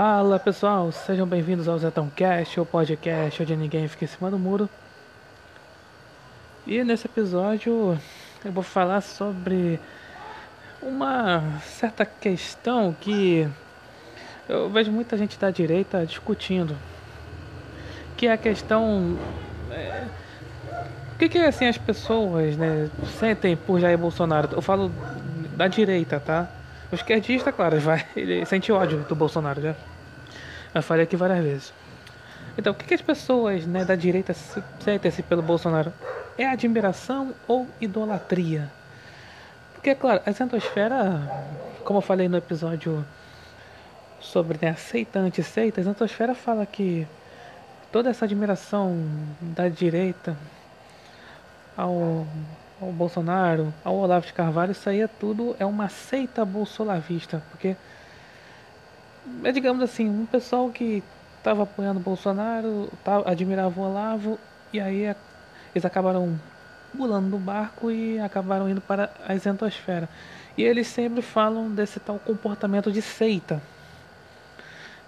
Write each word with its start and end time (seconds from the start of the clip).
Fala 0.00 0.38
pessoal, 0.38 0.92
sejam 0.92 1.26
bem-vindos 1.26 1.66
ao 1.66 1.76
Zetão 1.76 2.08
Cast, 2.08 2.60
o 2.60 2.64
podcast 2.64 3.42
onde 3.42 3.56
ninguém 3.56 3.88
fica 3.88 4.04
em 4.04 4.06
cima 4.06 4.30
do 4.30 4.38
muro. 4.38 4.70
E 6.64 6.84
nesse 6.84 7.08
episódio 7.08 7.98
eu 8.44 8.52
vou 8.52 8.62
falar 8.62 9.00
sobre 9.00 9.80
uma 10.80 11.42
certa 11.62 12.06
questão 12.06 12.94
que 13.00 13.48
eu 14.48 14.70
vejo 14.70 14.92
muita 14.92 15.18
gente 15.18 15.36
da 15.36 15.50
direita 15.50 16.06
discutindo, 16.06 16.76
que 18.16 18.28
é 18.28 18.32
a 18.32 18.38
questão 18.38 19.18
é, 19.68 20.04
o 21.12 21.18
que, 21.18 21.28
que 21.28 21.38
assim 21.38 21.66
as 21.66 21.76
pessoas 21.76 22.56
né, 22.56 22.88
sentem 23.18 23.56
por 23.56 23.80
Jair 23.80 23.98
Bolsonaro? 23.98 24.50
Eu 24.52 24.62
falo 24.62 24.92
da 25.56 25.66
direita, 25.66 26.20
tá? 26.20 26.48
O 26.90 26.94
esquerdista, 26.94 27.52
claro, 27.52 27.78
vai, 27.80 28.06
ele 28.16 28.44
sente 28.46 28.72
ódio 28.72 29.00
do 29.00 29.14
Bolsonaro, 29.14 29.60
já. 29.60 29.74
Eu 30.74 30.82
falei 30.82 31.04
aqui 31.04 31.16
várias 31.16 31.42
vezes. 31.44 31.74
Então, 32.56 32.72
o 32.72 32.76
que, 32.76 32.86
que 32.86 32.94
as 32.94 33.02
pessoas 33.02 33.66
né, 33.66 33.84
da 33.84 33.94
direita 33.94 34.34
sentem-se 34.34 35.22
pelo 35.22 35.42
Bolsonaro? 35.42 35.92
É 36.36 36.46
admiração 36.46 37.34
ou 37.46 37.66
idolatria? 37.80 38.70
Porque, 39.74 39.94
claro, 39.94 40.22
a 40.26 40.32
centosfera, 40.32 41.20
como 41.84 41.98
eu 41.98 42.02
falei 42.02 42.28
no 42.28 42.36
episódio 42.36 43.04
sobre 44.20 44.58
né, 44.60 44.70
aceita 44.70 45.20
anti-seita, 45.20 45.80
a 45.80 45.84
centosfera 45.84 46.34
fala 46.34 46.66
que 46.66 47.06
toda 47.92 48.10
essa 48.10 48.24
admiração 48.24 48.96
da 49.40 49.68
direita 49.68 50.36
ao 51.76 52.26
ao 52.80 52.92
Bolsonaro, 52.92 53.72
ao 53.84 53.96
Olavo 53.96 54.26
de 54.26 54.32
Carvalho, 54.32 54.72
isso 54.72 54.88
aí 54.88 55.00
é 55.00 55.06
tudo 55.06 55.56
é 55.58 55.66
uma 55.66 55.88
seita 55.88 56.44
bolsolavista, 56.44 57.42
porque 57.50 57.76
é 59.44 59.52
digamos 59.52 59.82
assim, 59.82 60.08
um 60.08 60.26
pessoal 60.26 60.70
que 60.70 61.02
estava 61.38 61.62
apoiando 61.62 62.00
o 62.00 62.02
Bolsonaro, 62.02 62.90
tava, 63.04 63.30
admirava 63.30 63.80
o 63.80 63.84
Olavo, 63.84 64.38
e 64.72 64.80
aí 64.80 65.04
é, 65.04 65.16
eles 65.74 65.84
acabaram 65.84 66.38
pulando 66.96 67.28
no 67.28 67.38
barco 67.38 67.90
e 67.90 68.18
acabaram 68.18 68.68
indo 68.68 68.80
para 68.80 69.10
a 69.26 69.34
isentosfera. 69.34 70.08
E 70.56 70.62
eles 70.62 70.86
sempre 70.88 71.22
falam 71.22 71.70
desse 71.70 72.00
tal 72.00 72.18
comportamento 72.18 72.90
de 72.90 73.00
seita. 73.00 73.62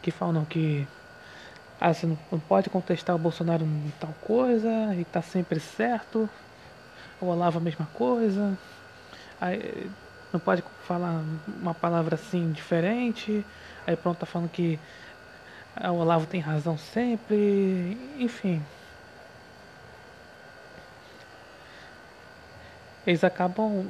Que 0.00 0.10
falam 0.10 0.44
que 0.44 0.86
ah, 1.80 1.92
você 1.92 2.06
não 2.06 2.38
pode 2.40 2.70
contestar 2.70 3.16
o 3.16 3.18
Bolsonaro 3.18 3.64
em 3.64 3.92
tal 3.98 4.14
coisa, 4.20 4.94
e 4.94 5.02
está 5.02 5.22
sempre 5.22 5.58
certo, 5.58 6.28
o 7.20 7.26
Olavo 7.26 7.58
a 7.58 7.60
mesma 7.60 7.86
coisa. 7.94 8.56
Aí, 9.40 9.90
não 10.32 10.40
pode 10.40 10.62
falar 10.86 11.22
uma 11.60 11.74
palavra 11.74 12.14
assim 12.14 12.52
diferente. 12.52 13.44
Aí 13.86 13.96
pronto, 13.96 14.18
tá 14.18 14.26
falando 14.26 14.48
que 14.50 14.78
o 15.82 15.94
Olavo 15.94 16.26
tem 16.26 16.40
razão 16.40 16.76
sempre. 16.76 17.96
Enfim. 18.18 18.62
Eles 23.06 23.24
acabam 23.24 23.86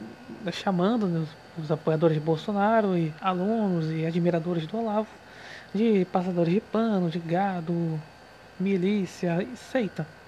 chamando 0.52 1.28
os 1.58 1.70
apoiadores 1.70 2.16
de 2.16 2.20
Bolsonaro 2.22 2.96
e 2.96 3.12
alunos 3.20 3.90
e 3.90 4.06
admiradores 4.06 4.66
do 4.66 4.78
Olavo 4.78 5.08
de 5.74 6.04
passadores 6.06 6.52
de 6.52 6.60
pano, 6.60 7.10
de 7.10 7.18
gado, 7.18 8.00
milícia 8.58 9.42
e 9.42 9.56
seita. 9.56 10.19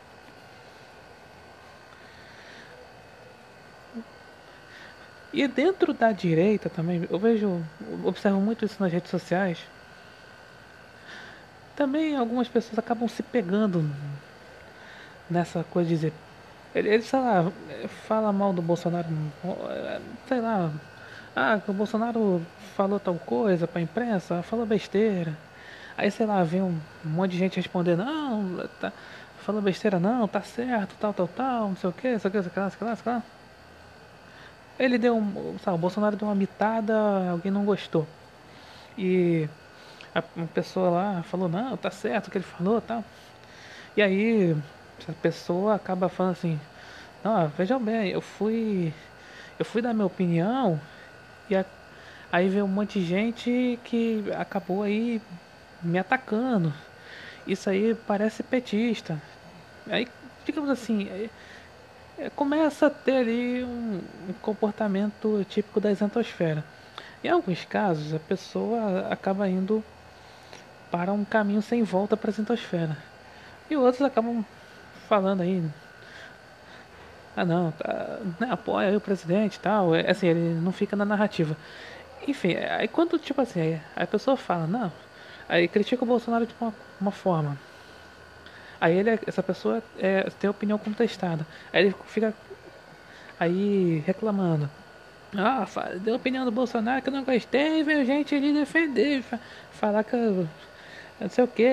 E 5.32 5.48
dentro 5.48 5.94
da 5.94 6.12
direita 6.12 6.68
também, 6.68 7.06
eu 7.10 7.18
vejo, 7.18 7.62
observo 8.04 8.40
muito 8.40 8.64
isso 8.64 8.82
nas 8.82 8.92
redes 8.92 9.10
sociais. 9.10 9.58
Também 11.74 12.16
algumas 12.16 12.48
pessoas 12.48 12.78
acabam 12.78 13.08
se 13.08 13.22
pegando 13.22 13.82
nessa 15.30 15.64
coisa 15.64 15.88
de 15.88 15.94
dizer. 15.94 16.12
Ele, 16.74 16.88
ele 16.88 17.02
sei 17.02 17.20
lá, 17.20 17.50
fala 18.06 18.32
mal 18.32 18.52
do 18.52 18.62
Bolsonaro, 18.62 19.08
sei 20.28 20.40
lá. 20.40 20.70
Ah, 21.34 21.60
o 21.66 21.72
Bolsonaro 21.72 22.46
falou 22.76 23.00
tal 23.00 23.14
coisa 23.18 23.66
pra 23.66 23.80
imprensa, 23.80 24.42
falou 24.42 24.66
besteira. 24.66 25.36
Aí, 25.96 26.10
sei 26.10 26.26
lá, 26.26 26.42
vem 26.44 26.62
um 26.62 26.80
monte 27.04 27.32
de 27.32 27.38
gente 27.38 27.56
responder, 27.56 27.96
não, 27.96 28.66
tá, 28.80 28.92
falou 29.36 29.62
besteira 29.62 30.00
não, 30.00 30.26
tá 30.28 30.42
certo, 30.42 30.96
tal, 30.98 31.12
tal, 31.14 31.28
tal, 31.28 31.68
não 31.68 31.76
sei 31.76 31.90
o 31.90 31.92
que, 31.92 32.18
sei 32.18 32.28
o 32.28 32.32
que, 32.32 32.42
sei 32.42 32.50
que, 32.50 32.70
sei 32.70 32.88
que, 32.88 32.96
sei 32.96 33.20
que. 33.20 33.41
Ele 34.78 34.98
deu 34.98 35.16
um. 35.16 35.58
Sabe, 35.58 35.76
o 35.76 35.80
Bolsonaro 35.80 36.16
deu 36.16 36.28
uma 36.28 36.34
mitada, 36.34 36.94
alguém 37.30 37.52
não 37.52 37.64
gostou. 37.64 38.06
E 38.96 39.48
a, 40.14 40.22
pessoa 40.22 40.90
lá 40.90 41.22
falou, 41.22 41.48
não, 41.48 41.76
tá 41.76 41.90
certo 41.90 42.28
o 42.28 42.30
que 42.30 42.38
ele 42.38 42.44
falou 42.44 42.80
tal. 42.80 43.04
E 43.96 44.02
aí 44.02 44.56
a 45.08 45.12
pessoa 45.12 45.74
acaba 45.74 46.08
falando 46.08 46.32
assim, 46.32 46.60
não, 47.24 47.48
vejam 47.48 47.80
bem, 47.80 48.10
eu 48.10 48.20
fui. 48.20 48.92
Eu 49.58 49.64
fui 49.64 49.80
dar 49.82 49.94
minha 49.94 50.06
opinião 50.06 50.80
e 51.48 51.54
a, 51.54 51.64
aí 52.32 52.48
veio 52.48 52.64
um 52.64 52.68
monte 52.68 52.98
de 52.98 53.06
gente 53.06 53.78
que 53.84 54.24
acabou 54.36 54.82
aí 54.82 55.20
me 55.82 55.98
atacando. 55.98 56.72
Isso 57.46 57.68
aí 57.68 57.94
parece 58.06 58.42
petista. 58.42 59.20
Aí, 59.88 60.08
digamos 60.44 60.70
assim, 60.70 61.08
começa 62.30 62.86
a 62.86 62.90
ter 62.90 63.16
ali 63.16 63.64
um, 63.64 64.00
um 64.28 64.32
comportamento 64.40 65.44
típico 65.48 65.80
da 65.80 65.90
isentosfera. 65.90 66.64
Em 67.22 67.28
alguns 67.28 67.64
casos, 67.64 68.14
a 68.14 68.18
pessoa 68.18 69.08
acaba 69.10 69.48
indo 69.48 69.82
para 70.90 71.12
um 71.12 71.24
caminho 71.24 71.62
sem 71.62 71.82
volta 71.82 72.16
para 72.16 72.30
a 72.30 72.32
isentosfera. 72.32 72.96
E 73.70 73.76
outros 73.76 74.02
acabam 74.02 74.44
falando 75.08 75.40
aí, 75.40 75.62
ah 77.36 77.44
não, 77.44 77.70
tá, 77.72 78.18
né, 78.40 78.48
apoia 78.50 78.88
aí 78.88 78.96
o 78.96 79.00
presidente 79.00 79.56
e 79.56 79.60
tal, 79.60 79.94
é, 79.94 80.10
assim, 80.10 80.26
ele 80.26 80.60
não 80.60 80.72
fica 80.72 80.96
na 80.96 81.04
narrativa. 81.04 81.56
Enfim, 82.26 82.54
aí 82.54 82.88
quando, 82.88 83.18
tipo 83.18 83.40
assim, 83.40 83.80
a 83.96 84.06
pessoa 84.06 84.36
fala, 84.36 84.66
não, 84.66 84.92
aí 85.48 85.66
critica 85.68 86.04
o 86.04 86.06
Bolsonaro 86.06 86.46
de 86.46 86.54
uma, 86.60 86.74
uma 87.00 87.10
forma, 87.10 87.58
Aí 88.82 88.98
ele, 88.98 89.16
essa 89.28 89.44
pessoa 89.44 89.80
é, 89.96 90.28
tem 90.40 90.50
opinião 90.50 90.76
contestada. 90.76 91.46
Aí 91.72 91.84
ele 91.84 91.94
fica 92.06 92.34
aí 93.38 94.02
reclamando. 94.04 94.68
Ah, 95.38 95.64
deu 96.00 96.16
opinião 96.16 96.44
do 96.44 96.50
Bolsonaro 96.50 97.00
que 97.00 97.08
eu 97.08 97.12
não 97.12 97.22
gostei 97.22 97.84
veio 97.84 98.04
gente 98.04 98.34
ali 98.34 98.52
defender, 98.52 99.22
falar 99.70 100.02
que 100.02 100.16
eu 100.16 100.48
não 101.20 101.30
sei 101.30 101.44
o 101.44 101.46
que, 101.46 101.64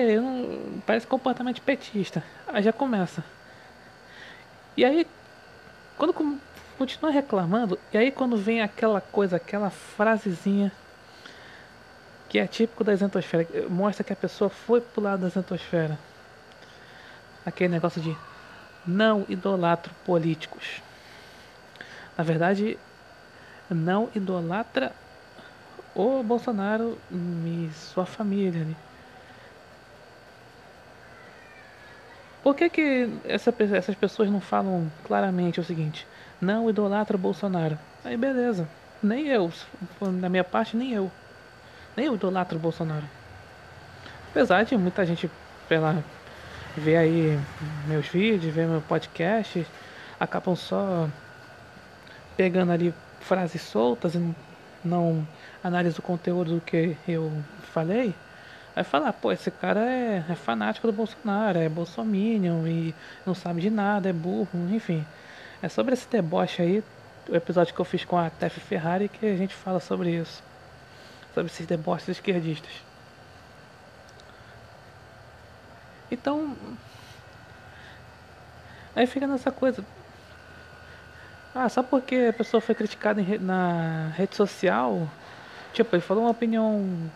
parece 0.86 1.04
comportamento 1.04 1.60
petista. 1.60 2.22
Aí 2.46 2.62
já 2.62 2.72
começa. 2.72 3.24
E 4.76 4.84
aí, 4.84 5.04
quando 5.98 6.14
continua 6.78 7.10
reclamando, 7.10 7.76
e 7.92 7.98
aí 7.98 8.12
quando 8.12 8.36
vem 8.36 8.62
aquela 8.62 9.00
coisa, 9.00 9.34
aquela 9.34 9.68
frasezinha 9.68 10.70
que 12.28 12.38
é 12.38 12.46
típico 12.46 12.84
da 12.84 12.92
isentosfera, 12.92 13.48
mostra 13.68 14.04
que 14.04 14.12
a 14.12 14.16
pessoa 14.16 14.48
foi 14.48 14.80
pro 14.80 15.02
lado 15.02 15.22
da 15.22 15.26
isentosfera 15.26 15.98
aquele 17.50 17.72
negócio 17.72 18.00
de 18.00 18.16
não 18.86 19.26
idolatro 19.28 19.92
políticos. 20.04 20.82
Na 22.16 22.24
verdade, 22.24 22.78
não 23.68 24.08
idolatra 24.14 24.92
o 25.94 26.22
Bolsonaro 26.22 26.98
e 27.10 27.70
sua 27.72 28.06
família. 28.06 28.64
Né? 28.64 28.74
Por 32.42 32.54
que, 32.54 32.70
que 32.70 33.08
essa, 33.24 33.54
essas 33.74 33.94
pessoas 33.94 34.30
não 34.30 34.40
falam 34.40 34.90
claramente 35.04 35.60
o 35.60 35.64
seguinte? 35.64 36.06
Não 36.40 36.70
idolatra 36.70 37.16
o 37.16 37.20
Bolsonaro. 37.20 37.78
Aí 38.04 38.16
beleza. 38.16 38.68
Nem 39.02 39.28
eu, 39.28 39.52
na 40.00 40.28
minha 40.28 40.44
parte, 40.44 40.76
nem 40.76 40.92
eu. 40.92 41.10
Nem 41.96 42.06
eu 42.06 42.14
idolatro 42.14 42.56
o 42.56 42.60
Bolsonaro. 42.60 43.04
Apesar 44.30 44.64
de 44.64 44.76
muita 44.76 45.04
gente 45.04 45.30
pela 45.68 46.02
ver 46.76 46.96
aí 46.96 47.38
meus 47.86 48.06
vídeos, 48.08 48.54
ver 48.54 48.66
meu 48.66 48.80
podcast, 48.80 49.66
acabam 50.18 50.54
só 50.54 51.08
pegando 52.36 52.72
ali 52.72 52.94
frases 53.20 53.62
soltas 53.62 54.14
e 54.14 54.34
não 54.84 55.26
analisam 55.62 56.00
o 56.00 56.02
conteúdo 56.02 56.54
do 56.54 56.60
que 56.60 56.96
eu 57.06 57.32
falei. 57.72 58.14
Aí 58.74 58.84
falar, 58.84 59.12
pô, 59.12 59.32
esse 59.32 59.50
cara 59.50 59.80
é, 59.80 60.24
é 60.28 60.34
fanático 60.34 60.86
do 60.86 60.92
Bolsonaro, 60.92 61.58
é 61.58 61.68
bolsominion 61.68 62.66
e 62.66 62.94
não 63.26 63.34
sabe 63.34 63.60
de 63.60 63.70
nada, 63.70 64.08
é 64.08 64.12
burro, 64.12 64.48
enfim. 64.72 65.04
É 65.62 65.68
sobre 65.68 65.92
esse 65.92 66.08
deboche 66.08 66.62
aí, 66.62 66.84
o 67.28 67.34
episódio 67.34 67.74
que 67.74 67.80
eu 67.80 67.84
fiz 67.84 68.04
com 68.04 68.16
a 68.16 68.30
Tef 68.30 68.58
Ferrari, 68.60 69.08
que 69.08 69.26
a 69.26 69.36
gente 69.36 69.54
fala 69.54 69.80
sobre 69.80 70.10
isso. 70.10 70.42
Sobre 71.34 71.50
esses 71.50 71.66
deboches 71.66 72.08
esquerdistas. 72.08 72.89
Então. 76.10 76.56
Aí 78.94 79.06
fica 79.06 79.26
nessa 79.26 79.50
coisa. 79.50 79.84
Ah, 81.54 81.68
só 81.68 81.82
porque 81.82 82.28
a 82.30 82.32
pessoa 82.32 82.60
foi 82.60 82.74
criticada 82.74 83.22
na 83.40 84.12
rede 84.16 84.36
social. 84.36 85.08
Tipo, 85.72 85.96
ele 85.96 86.02
falou 86.02 86.24
uma 86.24 86.30
opinião 86.30 87.10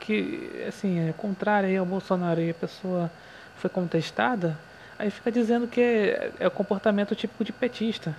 que 0.00 0.64
assim, 0.68 1.08
é 1.08 1.12
contrária 1.12 1.78
ao 1.78 1.86
Bolsonaro 1.86 2.40
e 2.40 2.50
a 2.50 2.54
pessoa 2.54 3.10
foi 3.56 3.70
contestada, 3.70 4.58
aí 4.98 5.10
fica 5.10 5.30
dizendo 5.30 5.66
que 5.66 5.80
é, 5.80 6.32
é 6.40 6.46
o 6.46 6.50
comportamento 6.50 7.14
típico 7.14 7.44
de 7.44 7.52
petista. 7.52 8.14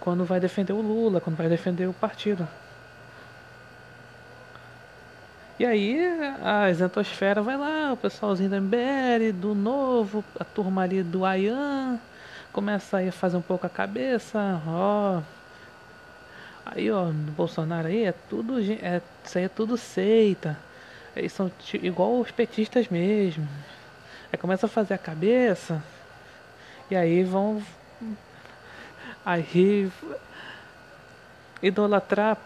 Quando 0.00 0.24
vai 0.24 0.38
defender 0.40 0.72
o 0.72 0.80
Lula, 0.80 1.20
quando 1.20 1.36
vai 1.36 1.48
defender 1.48 1.86
o 1.86 1.92
partido. 1.92 2.46
E 5.58 5.66
aí 5.66 5.98
a 6.40 6.70
isentosfera 6.70 7.42
vai 7.42 7.56
lá, 7.56 7.92
o 7.92 7.96
pessoalzinho 7.96 8.48
da 8.48 8.58
MBL, 8.58 9.32
do 9.32 9.56
Novo, 9.56 10.24
a 10.38 10.44
turma 10.44 10.82
ali 10.82 11.02
do 11.02 11.24
Ayan, 11.24 11.98
começa 12.52 12.98
aí 12.98 13.08
a 13.08 13.12
fazer 13.12 13.36
um 13.36 13.42
pouco 13.42 13.66
a 13.66 13.70
cabeça, 13.70 14.62
ó. 14.66 15.20
Aí 16.64 16.90
ó, 16.90 17.06
no 17.06 17.32
Bolsonaro 17.32 17.88
aí 17.88 18.04
é 18.04 18.12
tudo. 18.12 18.60
É, 18.60 19.00
isso 19.24 19.38
aí 19.38 19.44
é 19.44 19.48
tudo 19.48 19.76
seita. 19.76 20.56
Eles 21.16 21.32
são 21.32 21.50
igual 21.82 22.20
os 22.20 22.30
petistas 22.30 22.88
mesmo. 22.88 23.48
Aí 24.32 24.38
começa 24.38 24.66
a 24.66 24.68
fazer 24.68 24.94
a 24.94 24.98
cabeça. 24.98 25.82
E 26.90 26.94
aí 26.94 27.24
vão. 27.24 27.62
Aí 29.24 29.90
idolatrar, 31.62 32.36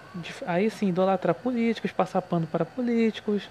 aí 0.47 0.71
sim, 0.71 0.89
idolatrar 0.89 1.35
políticos, 1.35 1.93
passar 1.93 2.23
pano 2.23 2.47
para 2.47 2.65
políticos. 2.65 3.49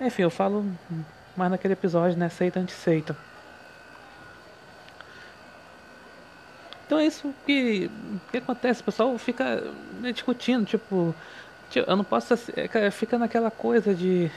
Enfim, 0.00 0.22
eu 0.22 0.30
falo 0.30 0.64
mais 1.36 1.50
naquele 1.50 1.74
episódio, 1.74 2.18
né? 2.18 2.28
Seita 2.28 2.60
anti-seita. 2.60 3.16
Então 6.86 6.98
é 6.98 7.06
isso 7.06 7.34
que, 7.44 7.90
que 8.30 8.38
acontece, 8.38 8.80
o 8.80 8.84
pessoal 8.84 9.18
fica 9.18 9.60
né, 10.00 10.12
discutindo, 10.12 10.64
tipo, 10.64 11.12
eu 11.74 11.96
não 11.96 12.04
posso. 12.04 12.34
É, 12.54 12.90
fica 12.90 13.18
naquela 13.18 13.50
coisa 13.50 13.94
de. 13.94 14.30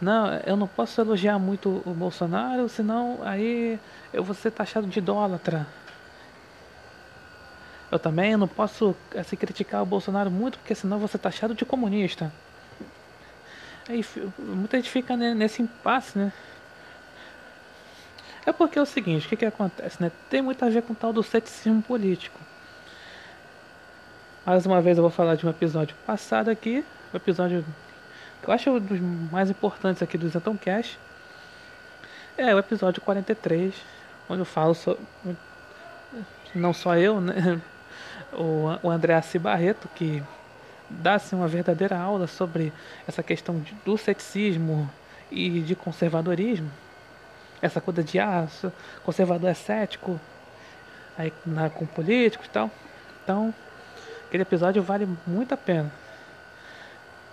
Não, 0.00 0.34
eu 0.44 0.56
não 0.56 0.66
posso 0.66 1.00
elogiar 1.00 1.38
muito 1.38 1.82
o 1.86 1.94
Bolsonaro, 1.94 2.68
senão 2.68 3.20
aí 3.22 3.78
eu 4.12 4.22
vou 4.24 4.34
ser 4.34 4.50
taxado 4.50 4.86
de 4.86 4.98
idólatra. 4.98 5.66
Eu 7.90 7.98
também 7.98 8.36
não 8.36 8.48
posso 8.48 8.96
assim, 9.16 9.36
criticar 9.36 9.82
o 9.82 9.86
Bolsonaro 9.86 10.30
muito, 10.30 10.58
porque 10.58 10.74
senão 10.74 10.98
você 10.98 11.16
tá 11.16 11.30
taxado 11.30 11.54
de 11.54 11.64
comunista. 11.64 12.32
Aí 13.88 14.04
muita 14.38 14.76
gente 14.76 14.90
fica 14.90 15.16
nesse 15.16 15.62
impasse, 15.62 16.18
né? 16.18 16.32
É 18.44 18.52
porque 18.52 18.78
é 18.78 18.82
o 18.82 18.86
seguinte, 18.86 19.26
o 19.26 19.28
que, 19.28 19.36
que 19.36 19.46
acontece, 19.46 20.00
né? 20.00 20.10
Tem 20.28 20.42
muito 20.42 20.64
a 20.64 20.68
ver 20.68 20.82
com 20.82 20.92
o 20.92 20.96
tal 20.96 21.12
do 21.12 21.22
ceticismo 21.22 21.82
político. 21.82 22.38
Mais 24.44 24.64
uma 24.66 24.80
vez 24.80 24.96
eu 24.96 25.02
vou 25.02 25.10
falar 25.10 25.34
de 25.34 25.46
um 25.46 25.50
episódio 25.50 25.96
passado 26.06 26.48
aqui, 26.48 26.84
um 27.12 27.16
episódio 27.16 27.64
que 28.40 28.48
eu 28.48 28.54
acho 28.54 28.70
um 28.70 28.78
dos 28.78 29.00
mais 29.32 29.50
importantes 29.50 30.02
aqui 30.02 30.16
do 30.16 30.28
Zenton 30.28 30.56
Cash. 30.56 30.98
É 32.38 32.54
o 32.54 32.58
episódio 32.58 33.02
43, 33.02 33.74
onde 34.28 34.40
eu 34.40 34.44
falo 34.44 34.74
sobre. 34.74 35.02
Não 36.54 36.72
só 36.72 36.96
eu, 36.96 37.20
né? 37.20 37.60
O, 38.32 38.78
o 38.82 38.90
André 38.90 39.14
Assi 39.14 39.38
Barreto, 39.38 39.88
que 39.94 40.22
dá-se 40.88 41.34
uma 41.34 41.48
verdadeira 41.48 41.98
aula 41.98 42.26
sobre 42.26 42.72
essa 43.06 43.22
questão 43.22 43.58
de, 43.60 43.74
do 43.84 43.96
ceticismo 43.96 44.88
e 45.30 45.60
de 45.60 45.74
conservadorismo. 45.74 46.70
Essa 47.60 47.80
coisa 47.80 48.02
de 48.02 48.18
ah, 48.18 48.46
conservador 49.04 49.50
é 49.50 49.54
cético, 49.54 50.20
aí 51.16 51.32
na, 51.44 51.70
com 51.70 51.86
políticos 51.86 52.46
e 52.46 52.50
tal. 52.50 52.70
Então, 53.24 53.54
aquele 54.26 54.42
episódio 54.42 54.82
vale 54.82 55.08
muito 55.26 55.52
a 55.52 55.56
pena. 55.56 55.90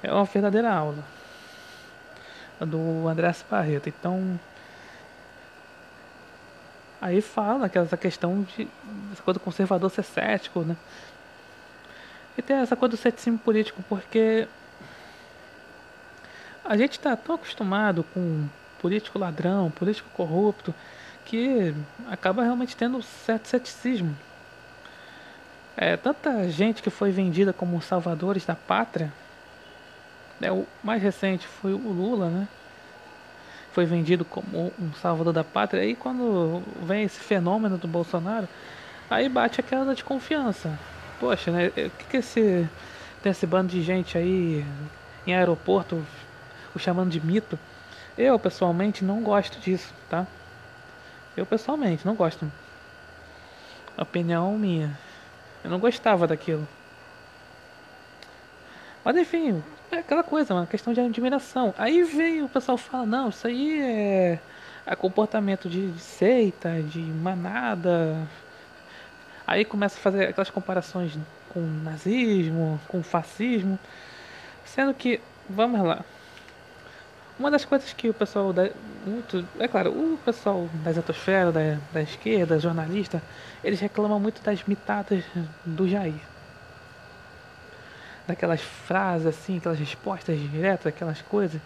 É 0.01 0.11
uma 0.11 0.25
verdadeira 0.25 0.73
aula 0.73 1.03
do 2.59 3.07
André 3.07 3.27
Assi 3.27 3.45
Barreto. 3.49 3.89
Então, 3.89 4.39
Aí 7.03 7.19
fala 7.19 7.67
que 7.67 7.77
essa 7.77 7.97
questão 7.97 8.43
de 8.43 8.65
essa 9.11 9.21
coisa 9.21 9.37
do 9.37 9.43
conservador 9.43 9.91
ser 9.91 10.03
cético, 10.03 10.61
né? 10.61 10.77
E 12.37 12.41
tem 12.41 12.55
essa 12.55 12.77
coisa 12.77 12.95
do 12.95 12.97
ceticismo 12.97 13.37
político, 13.37 13.83
porque 13.89 14.47
a 16.63 16.77
gente 16.77 16.93
está 16.93 17.13
tão 17.17 17.35
acostumado 17.35 18.05
com 18.13 18.47
político 18.79 19.19
ladrão, 19.19 19.69
político 19.69 20.09
corrupto, 20.13 20.73
que 21.25 21.75
acaba 22.09 22.41
realmente 22.41 22.73
tendo 22.73 22.99
um 22.99 23.01
certo 23.01 23.49
ceticismo. 23.49 24.15
É, 25.75 25.97
tanta 25.97 26.49
gente 26.49 26.81
que 26.81 26.89
foi 26.89 27.11
vendida 27.11 27.51
como 27.51 27.81
salvadores 27.81 28.45
da 28.45 28.55
pátria. 28.55 29.11
Né, 30.39 30.49
o 30.53 30.65
mais 30.81 31.03
recente 31.03 31.47
foi 31.47 31.73
o 31.73 31.77
Lula, 31.77 32.29
né? 32.29 32.47
Foi 33.73 33.85
vendido 33.85 34.23
como 34.23 34.71
um 34.79 34.93
salvador 34.93 35.33
da 35.33 35.43
pátria. 35.43 35.81
Aí 35.81 35.95
quando 35.95 36.61
vem 36.81 37.03
esse 37.03 37.19
fenômeno 37.19 37.77
do 37.77 37.87
Bolsonaro, 37.87 38.47
aí 39.09 39.27
bate 39.27 39.59
aquela 39.59 39.93
de 39.93 40.03
confiança. 40.03 40.79
Poxa, 41.19 41.51
né? 41.51 41.67
O 41.67 41.71
que, 41.71 42.05
que 42.09 42.17
esse. 42.17 42.69
Tem 43.21 43.31
esse 43.31 43.47
bando 43.47 43.69
de 43.69 43.81
gente 43.81 44.17
aí 44.17 44.65
em 45.25 45.33
aeroporto 45.33 46.03
o 46.75 46.79
chamando 46.79 47.09
de 47.09 47.19
mito. 47.19 47.57
Eu 48.17 48.37
pessoalmente 48.37 49.03
não 49.03 49.21
gosto 49.21 49.59
disso, 49.59 49.93
tá? 50.09 50.27
Eu 51.35 51.45
pessoalmente 51.45 52.05
não 52.05 52.15
gosto. 52.15 52.51
Opinião 53.97 54.57
minha. 54.57 54.97
Eu 55.63 55.69
não 55.69 55.79
gostava 55.79 56.27
daquilo. 56.27 56.67
Mas 59.03 59.17
enfim, 59.17 59.61
é 59.91 59.97
aquela 59.97 60.23
coisa, 60.23 60.53
uma 60.53 60.65
questão 60.65 60.93
de 60.93 61.01
admiração. 61.01 61.73
Aí 61.77 62.03
veio 62.03 62.45
o 62.45 62.49
pessoal 62.49 62.77
fala, 62.77 63.05
não, 63.05 63.29
isso 63.29 63.45
aí 63.45 63.81
é, 63.81 64.39
é 64.85 64.95
comportamento 64.95 65.69
de, 65.69 65.91
de 65.91 65.99
seita, 65.99 66.81
de 66.81 66.99
manada. 66.99 68.27
Aí 69.45 69.65
começa 69.65 69.97
a 69.97 70.01
fazer 70.01 70.29
aquelas 70.29 70.49
comparações 70.49 71.17
com 71.49 71.59
nazismo, 71.59 72.79
com 72.87 73.03
fascismo. 73.03 73.77
Sendo 74.65 74.93
que, 74.93 75.19
vamos 75.49 75.81
lá. 75.81 76.03
Uma 77.37 77.51
das 77.51 77.65
coisas 77.65 77.91
que 77.91 78.07
o 78.09 78.13
pessoal 78.13 78.53
da, 78.53 78.69
muito, 79.05 79.45
é 79.59 79.67
claro, 79.67 79.91
o 79.91 80.17
pessoal 80.23 80.69
da 80.83 80.91
exatosfera, 80.91 81.51
da, 81.51 81.77
da 81.91 82.01
esquerda, 82.01 82.57
jornalista, 82.59 83.21
eles 83.63 83.79
reclamam 83.79 84.19
muito 84.19 84.41
das 84.41 84.63
mitadas 84.63 85.25
do 85.65 85.87
Jair 85.87 86.32
daquelas 88.27 88.61
frases 88.61 89.27
assim, 89.27 89.57
aquelas 89.57 89.79
respostas 89.79 90.39
diretas, 90.39 90.87
aquelas 90.87 91.21
coisas, 91.21 91.61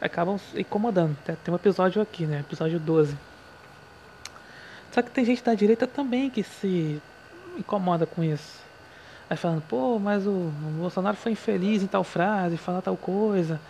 acabam 0.00 0.38
incomodando. 0.54 1.16
Tem 1.24 1.52
um 1.52 1.56
episódio 1.56 2.00
aqui, 2.00 2.26
né? 2.26 2.40
Episódio 2.40 2.78
12. 2.78 3.16
Só 4.92 5.02
que 5.02 5.10
tem 5.10 5.24
gente 5.24 5.42
da 5.42 5.54
direita 5.54 5.86
também 5.86 6.30
que 6.30 6.42
se 6.42 7.00
incomoda 7.56 8.06
com 8.06 8.24
isso. 8.24 8.60
Aí 9.28 9.36
falando, 9.36 9.62
pô, 9.62 9.98
mas 9.98 10.26
o 10.26 10.52
Bolsonaro 10.78 11.16
foi 11.16 11.32
infeliz 11.32 11.82
em 11.82 11.86
tal 11.86 12.02
frase, 12.02 12.56
falar 12.56 12.82
tal 12.82 12.96
coisa. 12.96 13.60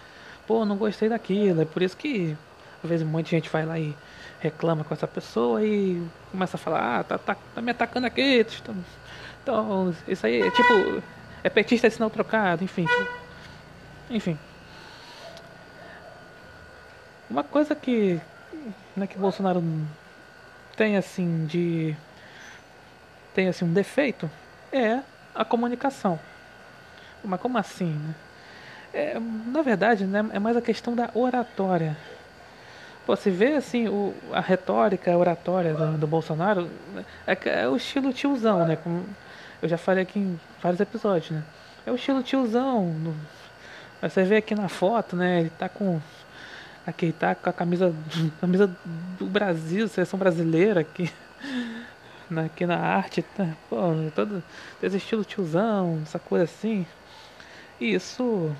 Pô, 0.46 0.64
não 0.64 0.76
gostei 0.76 1.08
daquilo. 1.08 1.60
É 1.60 1.64
por 1.64 1.82
isso 1.82 1.96
que 1.96 2.36
às 2.82 2.88
vezes 2.88 3.06
um 3.06 3.10
monte 3.10 3.26
de 3.26 3.32
gente 3.32 3.50
vai 3.50 3.66
lá 3.66 3.78
e 3.78 3.94
reclama 4.40 4.84
com 4.84 4.94
essa 4.94 5.06
pessoa 5.06 5.62
e 5.62 6.02
começa 6.30 6.56
a 6.56 6.58
falar, 6.58 7.00
ah, 7.00 7.04
tá, 7.04 7.18
tá, 7.18 7.36
tá 7.54 7.60
me 7.60 7.70
atacando 7.70 8.06
aqui. 8.06 8.46
Então, 9.42 9.94
isso 10.08 10.24
aí 10.24 10.40
é 10.40 10.50
tipo 10.50 11.02
é 11.42 11.48
petista 11.48 11.86
é 11.86 11.90
sinal 11.90 12.10
trocado, 12.10 12.64
enfim. 12.64 12.86
Enfim. 14.10 14.38
Uma 17.28 17.44
coisa 17.44 17.74
que, 17.74 18.20
né, 18.96 19.06
que 19.06 19.16
Bolsonaro 19.16 19.62
tem 20.76 20.96
assim 20.96 21.46
de 21.46 21.96
tem 23.34 23.48
assim 23.48 23.64
um 23.64 23.72
defeito 23.72 24.28
é 24.72 25.00
a 25.34 25.44
comunicação. 25.44 26.18
Mas 27.22 27.40
como 27.40 27.58
assim, 27.58 27.92
né? 27.92 28.14
É, 28.92 29.20
na 29.46 29.62
verdade, 29.62 30.04
né, 30.04 30.28
é 30.32 30.38
mais 30.38 30.56
a 30.56 30.60
questão 30.60 30.96
da 30.96 31.10
oratória. 31.14 31.96
Pô, 33.06 33.14
você 33.14 33.30
vê 33.30 33.54
assim 33.54 33.88
o, 33.88 34.14
a 34.32 34.40
retórica, 34.40 35.12
a 35.12 35.16
oratória 35.16 35.74
do, 35.74 35.98
do 35.98 36.06
Bolsonaro 36.06 36.68
é, 37.26 37.38
é, 37.62 37.68
o 37.68 37.76
estilo 37.76 38.12
tiozão, 38.12 38.66
né? 38.66 38.76
Como, 38.76 39.06
eu 39.62 39.68
já 39.68 39.78
falei 39.78 40.02
aqui 40.02 40.18
em 40.18 40.40
vários 40.62 40.80
episódios, 40.80 41.30
né? 41.30 41.44
É 41.86 41.90
o 41.90 41.94
estilo 41.94 42.22
tiozão. 42.22 42.86
No... 42.86 43.14
Você 44.02 44.24
vê 44.24 44.36
aqui 44.36 44.54
na 44.54 44.68
foto, 44.68 45.16
né? 45.16 45.40
Ele 45.40 45.50
tá 45.50 45.68
com. 45.68 46.00
Aqui 46.86 47.12
tá 47.12 47.34
com 47.34 47.50
a 47.50 47.52
camisa, 47.52 47.94
camisa 48.40 48.70
do 49.18 49.26
Brasil, 49.26 49.88
seleção 49.88 50.18
brasileira 50.18 50.80
aqui. 50.80 51.10
Aqui 52.44 52.64
na 52.64 52.76
arte, 52.76 53.22
tá, 53.22 53.44
pô, 53.68 53.76
todo 54.14 54.40
esse 54.80 54.98
estilo 54.98 55.24
tiozão, 55.24 55.98
essa 56.04 56.16
coisa 56.16 56.44
assim. 56.44 56.86
Isso 57.80 58.54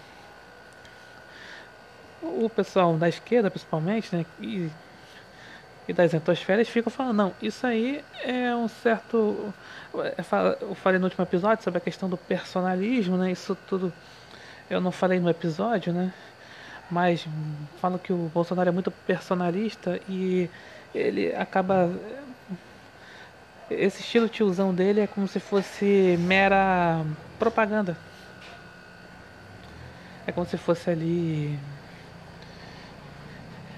o 2.23 2.49
pessoal 2.49 2.97
da 2.97 3.09
esquerda 3.09 3.51
principalmente, 3.51 4.15
né? 4.15 4.27
E 4.41 4.71
e 5.89 5.93
das 5.93 6.15
entosférias 6.15 6.69
ficam 6.69 6.91
falando, 6.91 7.17
não, 7.17 7.35
isso 7.43 7.67
aí 7.67 8.05
é 8.23 8.55
um 8.55 8.69
certo. 8.69 9.53
Eu 10.63 10.75
falei 10.75 10.99
no 10.99 11.07
último 11.07 11.25
episódio 11.25 11.65
sobre 11.65 11.79
a 11.79 11.81
questão 11.81 12.09
do 12.09 12.17
personalismo, 12.17 13.17
né? 13.17 13.33
Isso 13.33 13.57
tudo 13.67 13.93
eu 14.71 14.81
não 14.81 14.93
falei 14.93 15.19
no 15.19 15.29
episódio, 15.29 15.93
né? 15.93 16.15
Mas 16.89 17.27
falam 17.81 17.99
que 17.99 18.13
o 18.13 18.31
Bolsonaro 18.33 18.69
é 18.69 18.73
muito 18.73 18.91
personalista 18.91 20.01
e 20.09 20.49
ele 20.95 21.35
acaba. 21.35 21.91
Esse 23.69 24.01
estilo 24.01 24.29
tiozão 24.29 24.73
dele 24.73 25.01
é 25.01 25.07
como 25.09 25.27
se 25.27 25.41
fosse 25.41 26.17
mera 26.21 27.05
propaganda. 27.39 27.97
É 30.27 30.33
como 30.33 30.47
se 30.47 30.57
fosse 30.57 30.89
ali. 30.91 31.59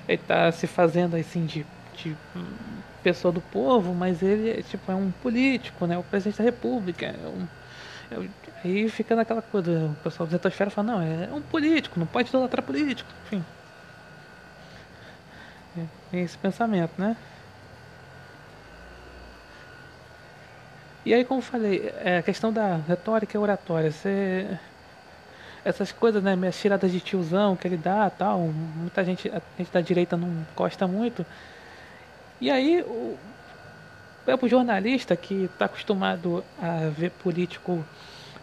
Ele 0.07 0.19
tá 0.27 0.53
se 0.53 0.67
fazendo 0.67 1.17
assim 1.17 1.47
de, 1.47 1.65
de 1.97 2.17
pessoa 3.03 3.33
do 3.33 3.41
povo, 3.41 3.95
mas 3.95 4.23
ele 4.23 4.63
tipo, 4.63 4.91
é 4.91 4.95
um 4.95 5.11
político, 5.11 5.87
né? 5.87 5.99
O 5.99 6.03
presidente 6.03 6.39
da 6.39 6.45
república. 6.45 7.07
É 7.07 7.27
um, 7.27 7.47
é, 8.13 8.29
aí 8.65 8.89
fica 8.89 9.17
naquela 9.17 9.43
coisa, 9.43 9.87
o 9.87 9.97
pessoal 10.03 10.27
da 10.27 10.33
Zetosfera 10.33 10.71
fala, 10.71 10.93
não, 10.93 11.03
é 11.03 11.29
um 11.33 11.43
político, 11.43 11.99
não 11.99 12.07
pode 12.07 12.29
idolatrar 12.29 12.65
político, 12.65 13.11
enfim. 13.27 13.45
É, 16.13 16.21
esse 16.21 16.37
pensamento, 16.37 16.93
né? 16.99 17.17
E 21.05 21.13
aí, 21.13 21.25
como 21.25 21.41
falei, 21.41 21.93
é, 22.01 22.19
a 22.19 22.23
questão 22.23 22.53
da 22.53 22.77
retórica 22.77 23.37
e 23.37 23.41
oratória, 23.41 23.91
você, 23.91 24.47
essas 25.65 25.91
coisas, 25.91 26.23
né, 26.23 26.37
minhas 26.37 26.59
tiradas 26.61 26.93
de 26.93 27.01
tiozão 27.01 27.57
que 27.57 27.67
ele 27.67 27.77
dá 27.77 28.09
tal, 28.11 28.39
muita 28.41 29.05
gente, 29.05 29.29
a 29.29 29.43
gente 29.59 29.73
da 29.73 29.81
direita 29.81 30.17
não 30.17 30.47
gosta 30.55 30.87
muito. 30.87 31.27
E 32.43 32.51
aí, 32.51 32.83
o, 32.83 33.17
é 34.27 34.35
o 34.35 34.49
jornalista 34.49 35.15
que 35.15 35.45
está 35.45 35.67
acostumado 35.67 36.43
a 36.61 36.89
ver 36.89 37.13
político 37.13 37.85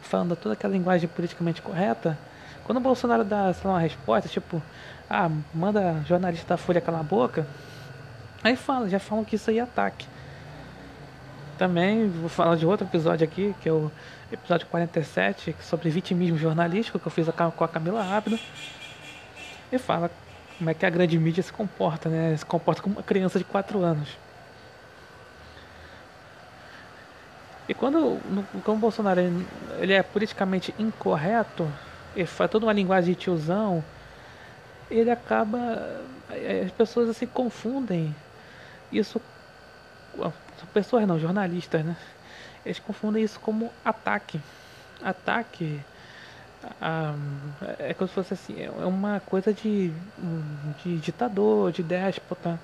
falando 0.01 0.37
toda 0.37 0.53
aquela 0.53 0.71
linguagem 0.71 1.09
politicamente 1.09 1.61
correta, 1.61 2.17
quando 2.63 2.77
o 2.77 2.79
Bolsonaro 2.79 3.25
dá 3.25 3.53
lá, 3.61 3.71
uma 3.71 3.79
resposta, 3.81 4.29
tipo, 4.29 4.63
ah, 5.09 5.29
manda 5.53 6.01
jornalista 6.07 6.47
da 6.47 6.55
Folha 6.55 6.79
calar 6.79 7.01
a 7.01 7.03
boca, 7.03 7.45
aí 8.41 8.55
fala, 8.55 8.87
já 8.87 8.99
falam 8.99 9.25
que 9.25 9.35
isso 9.35 9.49
aí 9.49 9.59
é 9.59 9.63
ataque. 9.63 10.07
Também 11.57 12.07
vou 12.09 12.29
falar 12.29 12.55
de 12.55 12.65
outro 12.65 12.87
episódio 12.87 13.27
aqui, 13.27 13.53
que 13.59 13.67
é 13.67 13.73
o 13.73 13.91
episódio 14.31 14.65
47, 14.67 15.57
sobre 15.59 15.89
vitimismo 15.89 16.37
jornalístico, 16.37 16.97
que 16.97 17.05
eu 17.05 17.11
fiz 17.11 17.27
com 17.27 17.63
a 17.65 17.67
Camila 17.67 18.01
Rápido. 18.01 18.39
E 19.69 19.77
fala 19.77 20.09
como 20.59 20.69
é 20.69 20.73
que 20.73 20.85
a 20.85 20.89
grande 20.89 21.17
mídia 21.17 21.41
se 21.41 21.53
comporta, 21.53 22.09
né? 22.09 22.35
Se 22.35 22.45
comporta 22.45 22.81
como 22.81 22.95
uma 22.95 23.03
criança 23.03 23.39
de 23.39 23.45
4 23.45 23.81
anos. 23.81 24.09
E 27.67 27.73
quando, 27.73 28.19
como 28.65 28.77
o 28.77 28.81
Bolsonaro 28.81 29.21
ele, 29.79 29.93
é 29.93 30.03
politicamente 30.03 30.75
incorreto, 30.77 31.65
ele 32.13 32.25
faz 32.25 32.51
toda 32.51 32.65
uma 32.65 32.73
linguagem 32.73 33.13
de 33.13 33.19
tiozão, 33.21 33.83
ele 34.91 35.09
acaba. 35.09 35.57
As 36.65 36.71
pessoas 36.71 37.09
assim 37.09 37.25
confundem 37.25 38.13
isso 38.91 39.21
pessoas 40.73 41.07
não, 41.07 41.17
jornalistas, 41.17 41.85
né? 41.85 41.95
Eles 42.65 42.79
confundem 42.79 43.23
isso 43.23 43.39
como 43.39 43.71
ataque. 43.85 44.41
Ataque 45.01 45.79
a, 46.81 47.13
é 47.77 47.93
como 47.93 48.07
se 48.07 48.13
fosse 48.13 48.33
assim, 48.33 48.61
é 48.61 48.85
uma 48.85 49.19
coisa 49.19 49.53
de, 49.53 49.91
de 50.83 50.97
ditador, 50.97 51.71
de 51.71 51.83
déspota. 51.83 52.59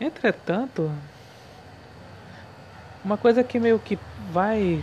Entretanto, 0.00 0.90
uma 3.04 3.16
coisa 3.16 3.44
que 3.44 3.58
meio 3.58 3.78
que 3.78 3.98
vai, 4.32 4.82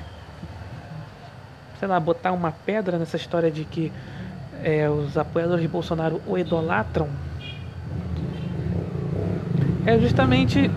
sei 1.80 1.88
lá, 1.88 2.00
botar 2.00 2.32
uma 2.32 2.52
pedra 2.52 2.98
nessa 2.98 3.18
história 3.18 3.50
de 3.50 3.66
que 3.66 3.92
é, 4.64 4.90
os 4.90 5.18
apoiadores 5.18 5.62
de 5.62 5.68
Bolsonaro 5.68 6.22
o 6.28 6.38
idolatram 6.38 7.10
é 9.86 9.98
justamente 10.00 10.70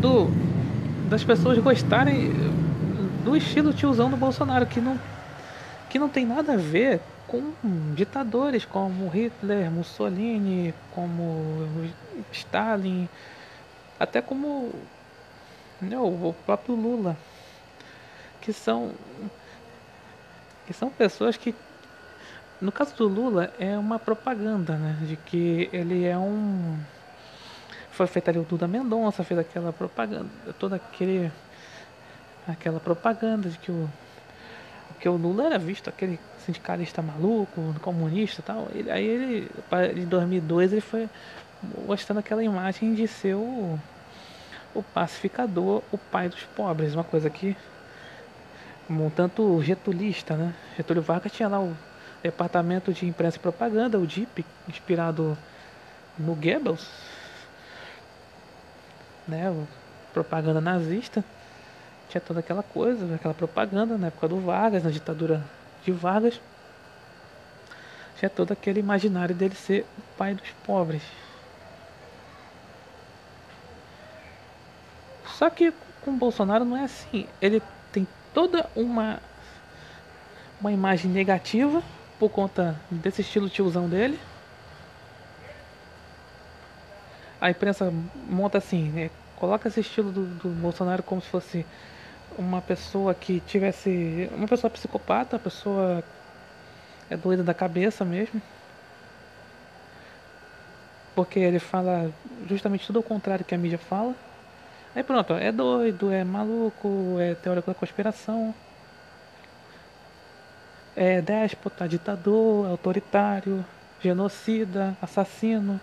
do 0.00 0.28
das 1.08 1.24
pessoas 1.24 1.58
gostarem 1.58 2.32
do 3.24 3.36
estilo 3.36 3.72
tiozão 3.72 4.10
do 4.10 4.16
Bolsonaro 4.16 4.66
que 4.66 4.80
não 4.80 4.98
que 5.88 5.98
não 5.98 6.08
tem 6.08 6.24
nada 6.24 6.54
a 6.54 6.56
ver 6.56 7.00
com 7.26 7.52
ditadores 7.94 8.64
como 8.64 9.08
Hitler, 9.08 9.70
Mussolini, 9.70 10.74
como 10.92 11.68
Stalin, 12.32 13.08
até 13.98 14.20
como 14.20 14.72
né, 15.80 15.96
o 15.98 16.34
próprio 16.44 16.74
Lula, 16.74 17.16
que 18.40 18.52
são 18.52 18.92
que 20.66 20.72
são 20.72 20.90
pessoas 20.90 21.36
que 21.36 21.54
no 22.60 22.70
caso 22.70 22.94
do 22.96 23.08
Lula 23.08 23.52
é 23.58 23.76
uma 23.76 23.98
propaganda, 23.98 24.76
né, 24.76 24.96
de 25.02 25.16
que 25.16 25.68
ele 25.72 26.04
é 26.04 26.16
um 26.18 26.78
foi 27.92 28.06
feita 28.06 28.30
ali 28.30 28.38
o 28.38 28.44
Duda 28.44 28.68
Mendonça 28.68 29.24
fez 29.24 29.38
aquela 29.38 29.72
propaganda, 29.72 30.28
toda 30.58 30.76
aquele 30.76 31.30
aquela 32.46 32.80
propaganda 32.80 33.48
de 33.48 33.58
que 33.58 33.70
o 33.70 33.88
que 35.00 35.08
o 35.08 35.16
Lula 35.16 35.46
era 35.46 35.58
visto 35.58 35.88
aquele 35.88 36.20
sindicalista 36.44 37.00
maluco, 37.00 37.74
comunista, 37.80 38.42
tal. 38.42 38.68
Ele, 38.72 38.90
aí 38.90 39.06
ele 39.06 39.50
em 39.96 40.04
2002 40.04 40.72
ele 40.72 40.80
foi 40.82 41.08
mostrando 41.86 42.18
aquela 42.18 42.44
imagem 42.44 42.94
de 42.94 43.08
ser 43.08 43.34
o, 43.34 43.78
o 44.74 44.82
pacificador, 44.82 45.82
o 45.90 45.96
pai 45.96 46.28
dos 46.28 46.42
pobres, 46.42 46.94
uma 46.94 47.04
coisa 47.04 47.30
que 47.30 47.56
um 48.88 49.08
tanto 49.08 49.62
getulista, 49.62 50.34
né? 50.36 50.54
Getúlio 50.76 51.02
Vargas 51.02 51.32
tinha 51.32 51.48
lá 51.48 51.60
o 51.60 51.74
Departamento 52.22 52.92
de 52.92 53.06
Imprensa 53.06 53.36
e 53.36 53.40
Propaganda, 53.40 53.98
o 53.98 54.06
DIP, 54.06 54.44
inspirado 54.68 55.38
no 56.18 56.34
Goebbels, 56.34 56.86
né? 59.30 59.66
Propaganda 60.12 60.60
nazista. 60.60 61.24
Tinha 62.08 62.20
toda 62.20 62.40
aquela 62.40 62.62
coisa, 62.62 63.14
aquela 63.14 63.32
propaganda 63.32 63.96
na 63.96 64.08
época 64.08 64.28
do 64.28 64.40
Vargas, 64.40 64.82
na 64.82 64.90
ditadura 64.90 65.44
de 65.84 65.92
Vargas. 65.92 66.40
Tinha 68.18 68.28
todo 68.28 68.52
aquele 68.52 68.80
imaginário 68.80 69.34
dele 69.34 69.54
ser 69.54 69.86
o 69.96 70.02
pai 70.18 70.34
dos 70.34 70.50
pobres. 70.66 71.02
Só 75.38 75.48
que 75.48 75.72
com 76.02 76.18
Bolsonaro 76.18 76.64
não 76.64 76.76
é 76.76 76.84
assim. 76.84 77.26
Ele 77.40 77.62
toda 78.34 78.68
uma 78.76 79.20
uma 80.60 80.70
imagem 80.70 81.10
negativa 81.10 81.82
por 82.18 82.28
conta 82.28 82.78
desse 82.90 83.22
estilo 83.22 83.48
tiozão 83.48 83.88
dele. 83.88 84.18
A 87.40 87.50
imprensa 87.50 87.92
monta 88.28 88.58
assim, 88.58 88.90
né? 88.90 89.10
coloca 89.40 89.68
esse 89.68 89.80
estilo 89.80 90.12
do, 90.12 90.26
do, 90.26 90.48
Bolsonaro 90.50 91.02
como 91.02 91.22
se 91.22 91.28
fosse 91.28 91.66
uma 92.38 92.60
pessoa 92.60 93.14
que 93.14 93.40
tivesse. 93.40 94.28
uma 94.36 94.46
pessoa 94.46 94.70
psicopata, 94.70 95.36
uma 95.36 95.42
pessoa 95.42 96.04
é 97.08 97.16
doida 97.16 97.42
da 97.42 97.54
cabeça 97.54 98.04
mesmo. 98.04 98.40
Porque 101.14 101.40
ele 101.40 101.58
fala 101.58 102.12
justamente 102.46 102.86
tudo 102.86 102.98
ao 102.98 103.02
contrário 103.02 103.44
que 103.44 103.54
a 103.54 103.58
mídia 103.58 103.78
fala. 103.78 104.14
Aí 104.94 105.02
pronto, 105.02 105.32
é 105.34 105.50
doido, 105.50 106.12
é 106.12 106.22
maluco, 106.22 107.16
é 107.18 107.34
teórico 107.34 107.68
da 107.68 107.74
conspiração, 107.74 108.54
é 110.96 111.22
déspota, 111.22 111.88
ditador, 111.88 112.66
autoritário, 112.68 113.64
genocida, 114.00 114.96
assassino. 115.00 115.80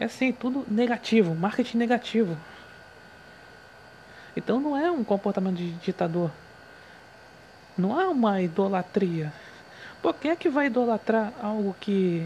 É 0.00 0.04
assim, 0.04 0.30
tudo 0.30 0.64
negativo, 0.68 1.34
marketing 1.34 1.76
negativo. 1.76 2.38
Então 4.36 4.60
não 4.60 4.76
é 4.76 4.88
um 4.88 5.02
comportamento 5.02 5.56
de 5.56 5.72
ditador. 5.72 6.30
Não 7.76 7.98
há 7.98 8.08
uma 8.08 8.40
idolatria. 8.40 9.32
Por 10.00 10.14
quem 10.14 10.30
é 10.30 10.36
que 10.36 10.48
vai 10.48 10.66
idolatrar 10.66 11.32
algo 11.42 11.74
que, 11.80 12.24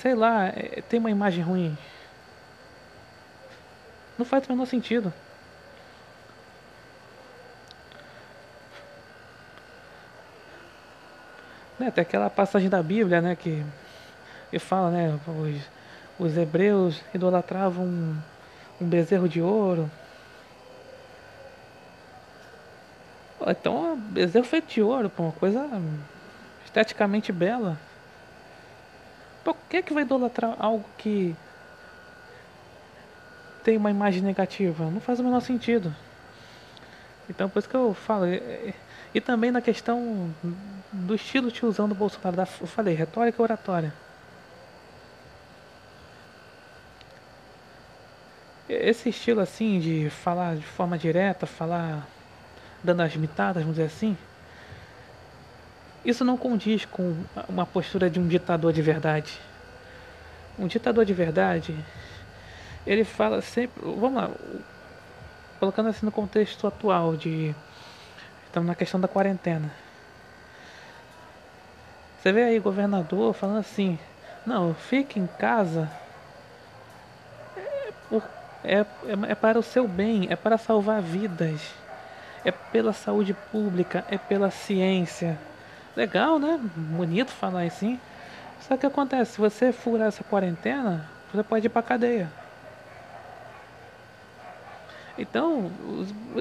sei 0.00 0.14
lá, 0.14 0.46
é, 0.46 0.80
tem 0.88 1.00
uma 1.00 1.10
imagem 1.10 1.42
ruim? 1.42 1.76
Não 4.16 4.24
faz 4.24 4.46
o 4.46 4.52
menor 4.52 4.66
sentido. 4.66 5.12
Né, 11.76 11.90
tem 11.90 12.02
aquela 12.02 12.30
passagem 12.30 12.68
da 12.68 12.80
Bíblia, 12.80 13.20
né, 13.20 13.34
que, 13.34 13.64
que 14.50 14.60
fala, 14.60 14.92
né, 14.92 15.18
os, 15.26 15.71
os 16.22 16.36
hebreus 16.36 17.02
idolatravam 17.12 17.84
um, 17.84 18.16
um 18.80 18.86
bezerro 18.86 19.28
de 19.28 19.42
ouro. 19.42 19.90
Então, 23.44 23.98
bezerro 23.98 24.44
feito 24.44 24.72
de 24.72 24.80
ouro, 24.80 25.10
uma 25.18 25.32
coisa 25.32 25.68
esteticamente 26.64 27.32
bela. 27.32 27.76
Por 29.42 29.56
que 29.68 29.78
é 29.78 29.82
que 29.82 29.92
vai 29.92 30.04
idolatrar 30.04 30.54
algo 30.60 30.84
que 30.96 31.34
ter 33.64 33.76
uma 33.76 33.90
imagem 33.90 34.22
negativa? 34.22 34.88
Não 34.88 35.00
faz 35.00 35.18
o 35.18 35.24
menor 35.24 35.40
sentido. 35.40 35.92
Então 37.28 37.48
por 37.48 37.58
isso 37.58 37.68
que 37.68 37.74
eu 37.74 37.92
falo. 37.94 38.26
E 39.12 39.20
também 39.20 39.50
na 39.50 39.60
questão 39.60 40.32
do 40.92 41.14
estilo 41.16 41.50
tiozão 41.50 41.88
do 41.88 41.94
Bolsonaro, 41.96 42.48
eu 42.60 42.66
falei, 42.66 42.94
retórica 42.94 43.42
e 43.42 43.42
oratória. 43.42 43.92
Esse 48.68 49.08
estilo 49.08 49.40
assim 49.40 49.80
de 49.80 50.08
falar 50.08 50.56
de 50.56 50.64
forma 50.64 50.96
direta, 50.96 51.46
falar 51.46 52.06
dando 52.82 53.02
as 53.02 53.14
mitadas, 53.16 53.62
vamos 53.62 53.76
dizer 53.76 53.88
assim, 53.88 54.16
isso 56.04 56.24
não 56.24 56.36
condiz 56.36 56.84
com 56.84 57.16
uma 57.48 57.66
postura 57.66 58.10
de 58.10 58.18
um 58.18 58.26
ditador 58.26 58.72
de 58.72 58.82
verdade. 58.82 59.38
Um 60.58 60.66
ditador 60.66 61.04
de 61.04 61.12
verdade, 61.12 61.74
ele 62.86 63.04
fala 63.04 63.40
sempre, 63.40 63.80
vamos 63.82 64.14
lá, 64.14 64.30
colocando 65.58 65.88
assim 65.88 66.04
no 66.04 66.12
contexto 66.12 66.66
atual 66.66 67.16
de 67.16 67.54
estamos 68.46 68.66
na 68.66 68.74
questão 68.74 69.00
da 69.00 69.08
quarentena. 69.08 69.72
Você 72.20 72.32
vê 72.32 72.42
aí 72.44 72.58
governador 72.58 73.32
falando 73.32 73.58
assim, 73.58 73.98
não, 74.44 74.74
fique 74.74 75.18
em 75.18 75.26
casa 75.26 75.90
é, 78.64 78.78
é, 78.78 78.86
é 79.28 79.34
para 79.34 79.58
o 79.58 79.62
seu 79.62 79.86
bem, 79.86 80.28
é 80.30 80.36
para 80.36 80.56
salvar 80.56 81.00
vidas, 81.02 81.74
é 82.44 82.50
pela 82.50 82.92
saúde 82.92 83.34
pública, 83.50 84.04
é 84.08 84.18
pela 84.18 84.50
ciência. 84.50 85.38
Legal, 85.96 86.38
né? 86.38 86.58
Bonito 86.74 87.30
falar 87.30 87.62
assim. 87.62 87.98
Só 88.60 88.76
que 88.76 88.86
acontece, 88.86 89.32
se 89.32 89.40
você 89.40 89.72
furar 89.72 90.08
essa 90.08 90.24
quarentena, 90.24 91.08
você 91.32 91.42
pode 91.42 91.66
ir 91.66 91.70
pra 91.70 91.82
cadeia. 91.82 92.30
Então, 95.18 95.70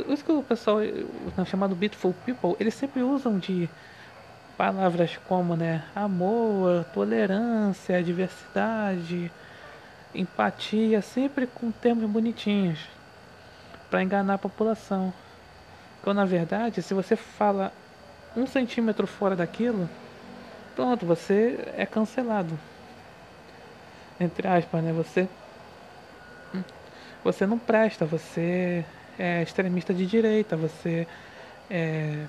os 0.08 0.22
que 0.22 0.32
o 0.32 0.42
pessoal 0.42 0.78
o 0.80 1.46
chamado 1.46 1.76
Beautiful 1.76 2.16
People, 2.26 2.56
eles 2.60 2.74
sempre 2.74 3.02
usam 3.02 3.38
de 3.38 3.70
palavras 4.58 5.18
como, 5.28 5.56
né, 5.56 5.84
amor, 5.96 6.86
tolerância, 6.94 8.02
diversidade, 8.02 9.32
empatia, 10.14 11.02
sempre 11.02 11.48
com 11.48 11.72
termos 11.72 12.10
bonitinhos 12.10 12.80
para 13.90 14.04
enganar 14.04 14.36
a 14.36 14.38
população. 14.38 15.14
Quando 16.02 16.18
na 16.18 16.26
verdade, 16.26 16.82
se 16.82 16.94
você 16.94 17.16
fala 17.16 17.72
um 18.36 18.48
centímetro 18.48 19.06
fora 19.06 19.36
daquilo, 19.36 19.90
pronto, 20.76 21.06
você 21.06 21.60
é 21.76 21.86
cancelado. 21.86 22.58
Entre 24.20 24.48
aspas, 24.48 24.84
né? 24.84 24.94
Você 24.94 25.28
você 27.24 27.46
não 27.46 27.60
presta, 27.60 28.04
você 28.04 28.84
é 29.20 29.44
extremista 29.44 29.94
de 29.94 30.08
direita, 30.08 30.58
você 30.58 31.08
é, 31.70 32.26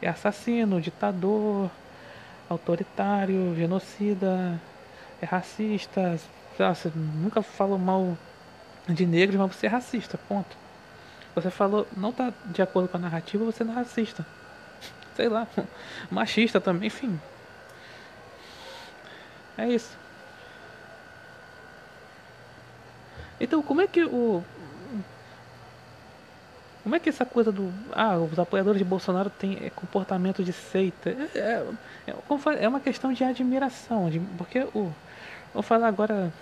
é 0.00 0.08
assassino, 0.08 0.80
ditador, 0.80 1.70
autoritário, 2.48 3.54
genocida, 3.54 4.58
é 5.20 5.26
racista, 5.26 6.18
você 6.56 6.90
nunca 6.94 7.42
falou 7.42 7.78
mal 7.78 8.16
de 8.88 9.06
negros, 9.06 9.38
mas 9.38 9.54
você 9.54 9.66
é 9.66 9.68
racista, 9.70 10.18
ponto. 10.28 10.56
Você 11.34 11.50
falou, 11.50 11.86
não 11.96 12.10
está 12.10 12.32
de 12.46 12.60
acordo 12.60 12.88
com 12.88 12.96
a 12.96 13.00
narrativa, 13.00 13.44
você 13.44 13.64
não 13.64 13.72
é 13.72 13.76
racista. 13.76 14.24
Sei 15.16 15.28
lá, 15.28 15.46
machista 16.10 16.60
também, 16.60 16.88
enfim. 16.88 17.18
É 19.56 19.68
isso. 19.68 19.96
Então, 23.40 23.62
como 23.62 23.80
é 23.80 23.86
que 23.86 24.04
o. 24.04 24.42
Como 26.82 26.96
é 26.96 26.98
que 26.98 27.08
essa 27.08 27.24
coisa 27.24 27.50
do. 27.50 27.72
Ah, 27.92 28.16
os 28.16 28.38
apoiadores 28.38 28.78
de 28.78 28.84
Bolsonaro 28.84 29.30
têm 29.30 29.58
é, 29.64 29.70
comportamento 29.70 30.44
de 30.44 30.52
seita? 30.52 31.10
É, 31.10 31.38
é, 31.38 31.66
é, 32.06 32.64
é 32.64 32.68
uma 32.68 32.80
questão 32.80 33.12
de 33.12 33.24
admiração, 33.24 34.10
de, 34.10 34.20
porque 34.38 34.60
o. 34.74 34.92
Vou 35.52 35.62
falar 35.62 35.88
agora 35.88 36.32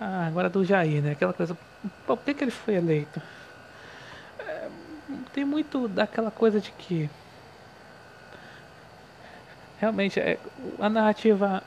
ah, 0.00 0.26
agora 0.26 0.48
do 0.48 0.64
Jair, 0.64 1.02
né? 1.02 1.12
Aquela 1.12 1.32
coisa. 1.32 1.56
Por 2.06 2.18
que, 2.18 2.34
que 2.34 2.44
ele 2.44 2.50
foi 2.50 2.74
eleito? 2.74 3.20
É, 4.38 4.68
tem 5.32 5.44
muito 5.44 5.88
daquela 5.88 6.30
coisa 6.30 6.60
de 6.60 6.70
que. 6.72 7.10
Realmente, 9.80 10.18
é, 10.20 10.38
a 10.78 10.88
narrativa 10.88 11.62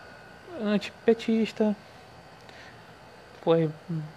antipetista 0.61 1.75
foi 3.41 3.69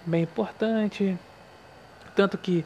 bem 0.06 0.22
importante. 0.22 1.18
Tanto 2.14 2.38
que 2.38 2.64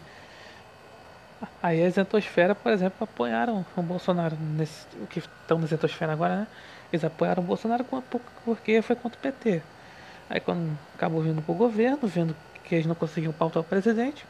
a 1.62 1.74
exentosfera, 1.74 2.54
por 2.54 2.72
exemplo, 2.72 3.04
apoiaram 3.04 3.64
o 3.76 3.82
Bolsonaro. 3.82 4.36
Nesse, 4.36 4.86
o 5.02 5.06
que 5.06 5.20
estão 5.20 5.58
na 5.58 5.64
exentosfera 5.64 6.12
agora, 6.12 6.36
né? 6.40 6.46
Eles 6.92 7.04
apoiaram 7.04 7.42
o 7.42 7.46
Bolsonaro 7.46 7.84
porque 8.44 8.82
foi 8.82 8.96
contra 8.96 9.18
o 9.18 9.22
PT. 9.22 9.62
Aí 10.30 10.40
quando 10.40 10.78
acabou 10.94 11.22
vindo 11.22 11.40
pro 11.42 11.54
governo, 11.54 12.06
vendo 12.06 12.36
que 12.64 12.74
eles 12.74 12.86
não 12.86 12.94
conseguiam 12.94 13.32
pautar 13.32 13.62
o 13.62 13.64
presidente, 13.64 14.26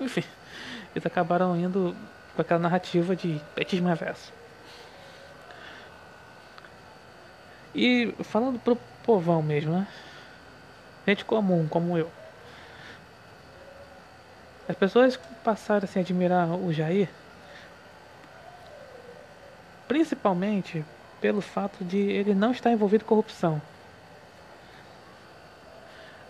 enfim, 0.00 0.24
eles 0.94 1.04
acabaram 1.04 1.56
indo 1.56 1.94
com 2.34 2.42
aquela 2.42 2.60
narrativa 2.60 3.14
de 3.14 3.40
petismo 3.54 3.88
reverso. 3.88 4.32
E 7.74 8.14
falando 8.22 8.58
pro 8.58 8.76
povão 9.04 9.42
mesmo, 9.42 9.72
né? 9.72 9.86
Gente 11.06 11.24
comum, 11.24 11.66
como 11.68 11.98
eu. 11.98 12.10
As 14.68 14.76
pessoas 14.76 15.18
passaram 15.42 15.84
assim, 15.84 15.98
a 15.98 16.02
admirar 16.02 16.48
o 16.48 16.72
Jair, 16.72 17.08
principalmente 19.88 20.84
pelo 21.20 21.40
fato 21.40 21.84
de 21.84 21.98
ele 21.98 22.34
não 22.34 22.52
estar 22.52 22.70
envolvido 22.70 23.04
em 23.04 23.06
corrupção. 23.06 23.60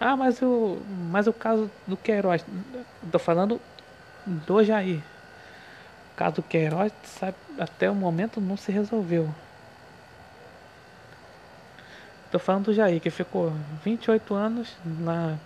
Ah, 0.04 0.16
mas 0.16 0.42
o, 0.42 0.82
mas 1.12 1.28
o 1.28 1.32
caso 1.32 1.70
do 1.86 1.96
Queiroz, 1.96 2.44
tô 3.12 3.20
falando 3.20 3.60
do 4.26 4.64
Jair. 4.64 4.98
O 6.12 6.16
caso 6.16 6.36
do 6.36 6.42
Queiroz, 6.42 6.92
sabe, 7.04 7.36
até 7.56 7.88
o 7.88 7.94
momento 7.94 8.40
não 8.40 8.56
se 8.56 8.72
resolveu. 8.72 9.32
Tô 12.32 12.40
falando 12.40 12.64
do 12.64 12.74
Jair, 12.74 13.00
que 13.00 13.10
ficou 13.10 13.52
28 13.84 14.34
anos 14.34 14.76
lá 15.02 15.38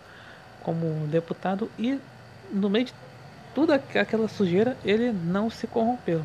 como 0.62 1.06
deputado 1.08 1.70
e 1.78 2.00
no 2.50 2.70
meio 2.70 2.86
de 2.86 2.94
toda 3.54 3.74
aquela 3.74 4.26
sujeira 4.26 4.74
ele 4.82 5.12
não 5.12 5.50
se 5.50 5.66
corrompeu. 5.66 6.24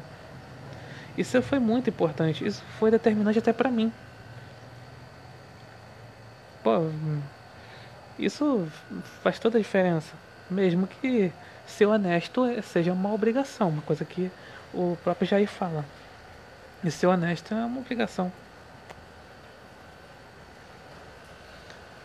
Isso 1.17 1.41
foi 1.41 1.59
muito 1.59 1.89
importante, 1.89 2.47
isso 2.47 2.63
foi 2.79 2.89
determinante 2.91 3.39
até 3.39 3.51
para 3.51 3.69
mim. 3.69 3.91
Pô, 6.63 6.89
isso 8.25 8.67
faz 9.23 9.39
toda 9.39 9.57
a 9.57 9.61
diferença. 9.61 10.13
Mesmo 10.49 10.87
que 10.87 11.31
ser 11.65 11.85
honesto 11.85 12.45
seja 12.63 12.91
uma 12.93 13.13
obrigação, 13.13 13.69
uma 13.69 13.81
coisa 13.81 14.03
que 14.03 14.31
o 14.73 14.97
próprio 15.03 15.27
Jair 15.27 15.47
fala. 15.47 15.85
E 16.83 16.91
ser 16.91 17.07
honesto 17.07 17.53
é 17.53 17.65
uma 17.65 17.79
obrigação. 17.79 18.31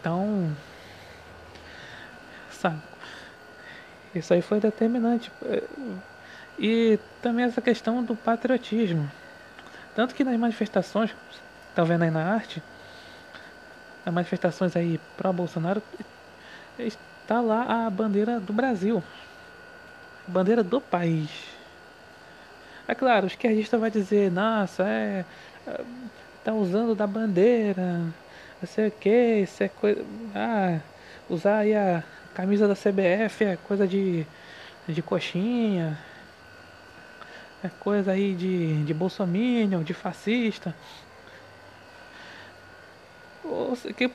Então, 0.01 0.55
sabe, 2.51 2.81
isso 4.15 4.33
aí 4.33 4.41
foi 4.41 4.61
determinante. 4.61 5.33
E 6.59 6.99
também 7.21 7.45
essa 7.45 7.61
questão 7.61 8.05
do 8.05 8.15
patriotismo. 8.15 9.11
Tanto 9.97 10.15
que 10.15 10.23
nas 10.23 10.39
manifestações, 10.39 11.15
tá 11.75 11.83
vendo 11.83 12.03
aí 12.03 12.11
na 12.11 12.33
arte, 12.33 12.63
as 14.07 14.15
manifestações 14.15 14.77
aí 14.77 15.01
pró 15.17 15.33
Bolsonaro, 15.33 15.83
está 16.79 17.41
lá 17.41 17.87
a 17.87 17.91
bandeira 17.91 18.39
do 18.39 18.53
Brasil. 18.53 19.03
Bandeira 20.29 20.63
do 20.63 20.81
país. 20.81 21.29
É 22.87 22.95
claro, 22.95 23.25
o 23.25 23.27
esquerdista 23.27 23.77
vai 23.77 23.91
dizer, 23.91 24.31
nossa, 24.31 24.85
é. 24.85 25.25
tá 26.45 26.55
usando 26.55 26.95
da 26.95 27.05
bandeira, 27.05 27.99
não 28.63 28.69
sei 28.69 28.89
o 28.89 28.91
que, 28.93 29.41
isso 29.41 29.65
é 29.65 29.69
coisa. 29.69 30.05
Ah, 30.33 30.79
usar 31.29 31.59
aí 31.59 31.75
a 31.75 32.05
camisa 32.33 32.69
da 32.69 32.77
CBF 32.77 33.45
é 33.45 33.57
coisa 33.57 33.89
de, 33.89 34.25
de 34.89 35.03
coxinha. 35.03 35.99
É 37.65 37.69
coisa 37.81 38.13
aí 38.13 38.35
de, 38.35 38.85
de 38.85 38.95
bolsominion, 38.95 39.83
de 39.83 39.93
fascista 39.93 40.73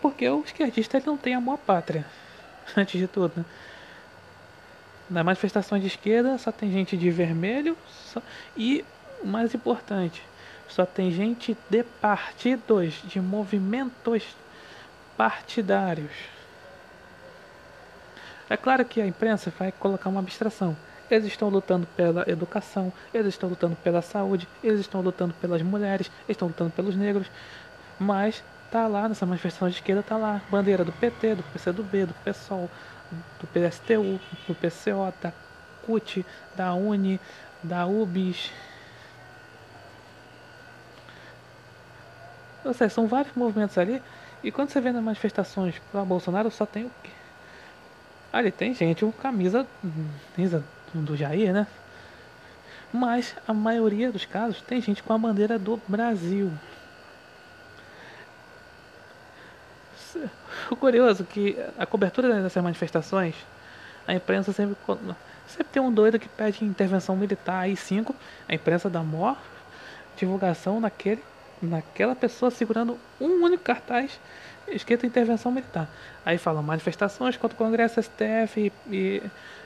porque 0.01 0.27
o 0.29 0.43
esquerdista 0.45 1.01
não 1.05 1.17
tem 1.17 1.33
amor 1.33 1.55
à 1.55 1.57
pátria, 1.57 2.05
antes 2.75 2.99
de 2.99 3.07
tudo. 3.07 3.33
Né? 3.37 3.45
Na 5.09 5.23
manifestação 5.23 5.77
de 5.77 5.87
esquerda 5.87 6.37
só 6.37 6.51
tem 6.51 6.71
gente 6.71 6.95
de 6.95 7.09
vermelho 7.09 7.77
só, 7.89 8.21
e, 8.55 8.85
mais 9.23 9.53
importante, 9.53 10.23
só 10.69 10.85
tem 10.85 11.11
gente 11.11 11.57
de 11.69 11.83
partidos, 11.83 13.01
de 13.03 13.19
movimentos 13.19 14.23
partidários. 15.17 16.11
É 18.49 18.57
claro 18.57 18.83
que 18.85 19.01
a 19.01 19.07
imprensa 19.07 19.51
vai 19.57 19.71
colocar 19.71 20.09
uma 20.09 20.19
abstração. 20.19 20.75
Eles 21.09 21.27
estão 21.27 21.49
lutando 21.49 21.85
pela 21.95 22.23
educação, 22.29 22.91
eles 23.13 23.33
estão 23.33 23.49
lutando 23.49 23.75
pela 23.77 24.01
saúde, 24.01 24.47
eles 24.63 24.79
estão 24.79 25.01
lutando 25.01 25.33
pelas 25.41 25.61
mulheres, 25.61 26.07
eles 26.25 26.35
estão 26.35 26.47
lutando 26.47 26.71
pelos 26.71 26.95
negros. 26.95 27.27
Mas 27.99 28.41
tá 28.71 28.87
lá 28.87 29.09
nessa 29.09 29.25
manifestação 29.25 29.67
de 29.67 29.75
esquerda, 29.75 30.01
tá 30.01 30.15
lá 30.15 30.41
bandeira 30.49 30.85
do 30.85 30.93
PT, 30.93 31.35
do 31.35 31.43
PCdoB, 31.43 32.05
do 32.05 32.13
PSOL, 32.23 32.69
do 33.39 33.47
PSTU, 33.47 34.19
do 34.47 34.55
PCO, 34.55 35.13
da 35.21 35.33
CUT, 35.85 36.25
da 36.55 36.73
UNE, 36.73 37.19
da 37.61 37.85
UBS. 37.85 38.49
Ou 42.63 42.73
seja, 42.73 42.89
são 42.89 43.07
vários 43.07 43.35
movimentos 43.35 43.77
ali. 43.77 44.01
E 44.41 44.51
quando 44.51 44.69
você 44.69 44.79
vê 44.79 44.91
nas 44.91 45.03
manifestações 45.03 45.75
para 45.91 46.05
Bolsonaro, 46.05 46.49
só 46.49 46.65
tem 46.65 46.85
o 46.85 46.91
quê? 47.03 47.09
Ali 48.31 48.51
tem 48.51 48.73
gente 48.73 49.03
com 49.03 49.11
camisa, 49.11 49.67
camisa 50.33 50.63
do 50.93 51.17
Jair, 51.17 51.53
né? 51.53 51.67
Mas 52.93 53.35
a 53.45 53.53
maioria 53.53 54.11
dos 54.11 54.25
casos 54.25 54.61
tem 54.61 54.81
gente 54.81 55.03
com 55.03 55.11
a 55.11 55.17
bandeira 55.17 55.59
do 55.59 55.81
Brasil. 55.87 56.51
O 60.71 60.75
curioso 60.77 61.25
que 61.25 61.57
a 61.77 61.85
cobertura 61.85 62.41
dessas 62.41 62.63
manifestações, 62.63 63.35
a 64.07 64.13
imprensa 64.13 64.53
sempre, 64.53 64.77
sempre 65.45 65.67
tem 65.69 65.81
um 65.81 65.91
doido 65.91 66.17
que 66.17 66.29
pede 66.29 66.63
intervenção 66.63 67.13
militar. 67.13 67.63
Aí 67.63 67.75
cinco, 67.75 68.15
a 68.47 68.55
imprensa 68.55 68.89
dá 68.89 69.03
maior 69.03 69.37
divulgação 70.15 70.79
naquele, 70.79 71.21
naquela 71.61 72.15
pessoa 72.15 72.49
segurando 72.49 72.97
um 73.19 73.43
único 73.43 73.65
cartaz 73.65 74.17
escrito 74.69 75.05
intervenção 75.05 75.51
militar. 75.51 75.89
Aí 76.25 76.37
fala 76.37 76.61
manifestações 76.61 77.35
contra 77.35 77.53
o 77.53 77.57
Congresso 77.57 78.01
STF 78.01 78.71
e, 78.87 78.95
e 78.95 79.23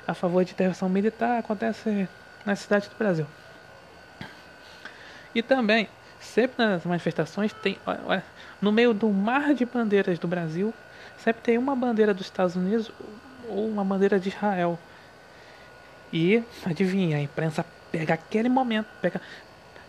a 0.07 0.15
favor 0.15 0.43
de 0.43 0.53
intervenção 0.53 0.89
militar 0.89 1.37
acontece 1.37 2.09
na 2.43 2.55
cidade 2.55 2.89
do 2.89 2.95
Brasil. 2.95 3.27
E 5.35 5.43
também, 5.43 5.87
sempre 6.19 6.65
nas 6.65 6.83
manifestações, 6.83 7.53
tem 7.53 7.77
no 8.59 8.71
meio 8.71 8.91
do 8.91 9.09
mar 9.09 9.53
de 9.53 9.67
bandeiras 9.67 10.17
do 10.17 10.27
Brasil, 10.27 10.73
sempre 11.17 11.41
tem 11.41 11.57
uma 11.57 11.75
bandeira 11.75 12.13
dos 12.13 12.25
Estados 12.25 12.55
Unidos 12.55 12.91
ou 13.47 13.67
uma 13.67 13.83
bandeira 13.83 14.19
de 14.19 14.29
Israel. 14.29 14.77
E, 16.11 16.43
adivinha, 16.65 17.17
a 17.17 17.21
imprensa 17.21 17.65
pega 17.91 18.13
aquele 18.13 18.49
momento, 18.49 18.87
pega, 19.01 19.21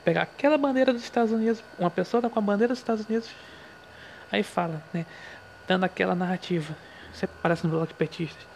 pega 0.04 0.22
aquela 0.22 0.56
bandeira 0.58 0.92
dos 0.92 1.02
Estados 1.02 1.32
Unidos, 1.32 1.62
uma 1.78 1.90
pessoa 1.90 2.22
tá 2.22 2.30
com 2.30 2.38
a 2.38 2.42
bandeira 2.42 2.72
dos 2.72 2.80
Estados 2.80 3.06
Unidos, 3.06 3.30
aí 4.30 4.42
fala, 4.42 4.82
né, 4.92 5.06
dando 5.66 5.84
aquela 5.84 6.14
narrativa. 6.14 6.74
Sempre 7.12 7.36
parece 7.42 7.64
no 7.64 7.70
bloco 7.70 7.86
de 7.86 7.94
petistas. 7.94 8.46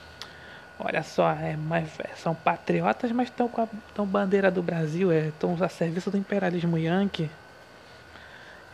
Olha 0.78 1.02
só, 1.02 1.30
é, 1.30 1.56
mas, 1.56 1.90
são 2.16 2.34
patriotas, 2.34 3.12
mas 3.12 3.28
estão 3.28 3.48
com 3.48 3.62
a 3.62 3.68
tão 3.94 4.06
bandeira 4.06 4.50
do 4.50 4.62
Brasil, 4.62 5.12
estão 5.12 5.56
é, 5.60 5.64
a 5.64 5.68
serviço 5.68 6.10
do 6.10 6.16
imperialismo 6.16 6.78
yankee. 6.78 7.30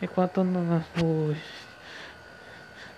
Enquanto 0.01 0.43
no, 0.43 0.83
no, 0.95 1.35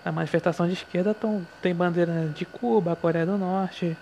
na 0.04 0.12
manifestação 0.12 0.66
de 0.66 0.72
esquerda 0.72 1.14
tão, 1.14 1.46
tem 1.60 1.74
bandeira 1.74 2.28
de 2.34 2.44
Cuba, 2.44 2.96
Coreia 2.96 3.26
do 3.26 3.36
Norte 3.36 3.96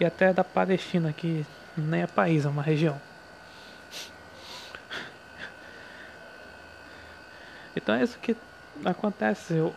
e 0.00 0.04
até 0.04 0.32
da 0.32 0.44
Palestina, 0.44 1.12
que 1.12 1.44
nem 1.76 2.02
é 2.02 2.06
país, 2.06 2.44
é 2.44 2.48
uma 2.48 2.62
região. 2.62 3.00
Então 7.76 7.94
é 7.94 8.02
isso 8.02 8.18
que 8.18 8.34
acontece. 8.84 9.52
Eu, 9.52 9.74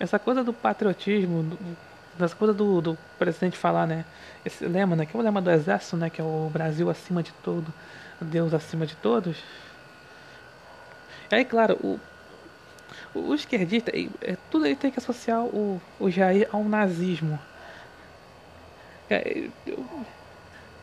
essa 0.00 0.18
coisa 0.18 0.42
do 0.42 0.52
patriotismo, 0.52 1.56
das 2.18 2.34
coisas 2.34 2.56
do, 2.56 2.80
do, 2.80 2.98
presidente 3.18 3.56
falar, 3.56 3.86
né? 3.86 4.04
Esse 4.44 4.66
lema, 4.66 4.96
né? 4.96 5.06
Que 5.06 5.16
é 5.16 5.20
o 5.20 5.22
lema 5.22 5.40
do 5.40 5.50
exército, 5.50 5.96
né? 5.96 6.10
Que 6.10 6.20
é 6.20 6.24
o 6.24 6.50
Brasil 6.52 6.90
acima 6.90 7.22
de 7.22 7.32
tudo, 7.44 7.72
Deus 8.20 8.52
acima 8.52 8.86
de 8.86 8.96
todos. 8.96 9.36
Aí, 11.32 11.46
claro, 11.46 11.78
o, 11.82 11.98
o, 13.18 13.34
esquerdista, 13.34 13.90
é, 14.20 14.36
tudo 14.50 14.66
aí 14.66 14.76
tem 14.76 14.90
que 14.90 14.98
associar 14.98 15.42
o, 15.42 15.80
o 15.98 16.10
Jair 16.10 16.46
ao 16.52 16.62
nazismo. 16.62 17.38
É, 19.08 19.48
eu, 19.66 19.82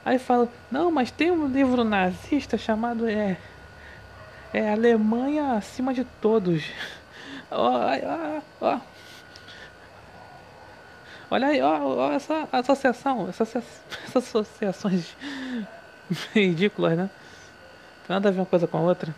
aí 0.04 0.18
fala, 0.18 0.50
não, 0.72 0.92
mas 0.92 1.12
tem 1.12 1.30
um 1.30 1.46
livro 1.46 1.84
nazista 1.84 2.58
chamado 2.58 3.08
é, 3.08 3.38
é 4.52 4.72
Alemanha 4.72 5.54
acima 5.54 5.94
de 5.94 6.04
todos. 6.04 6.64
Ó, 7.52 7.80
ó, 7.80 8.42
ó. 8.62 8.80
Olha 11.32 11.48
aí, 11.48 11.62
ó, 11.62 11.80
ó 11.80 12.12
essa 12.12 12.48
associação, 12.52 13.28
essas, 13.28 13.56
essas 14.06 14.16
associações 14.16 15.16
ridículas, 16.34 16.98
né? 16.98 17.10
Nada 18.08 18.30
a 18.30 18.32
ver 18.32 18.40
uma 18.40 18.46
coisa 18.46 18.68
com 18.68 18.78
a 18.78 18.82
outra. 18.82 19.14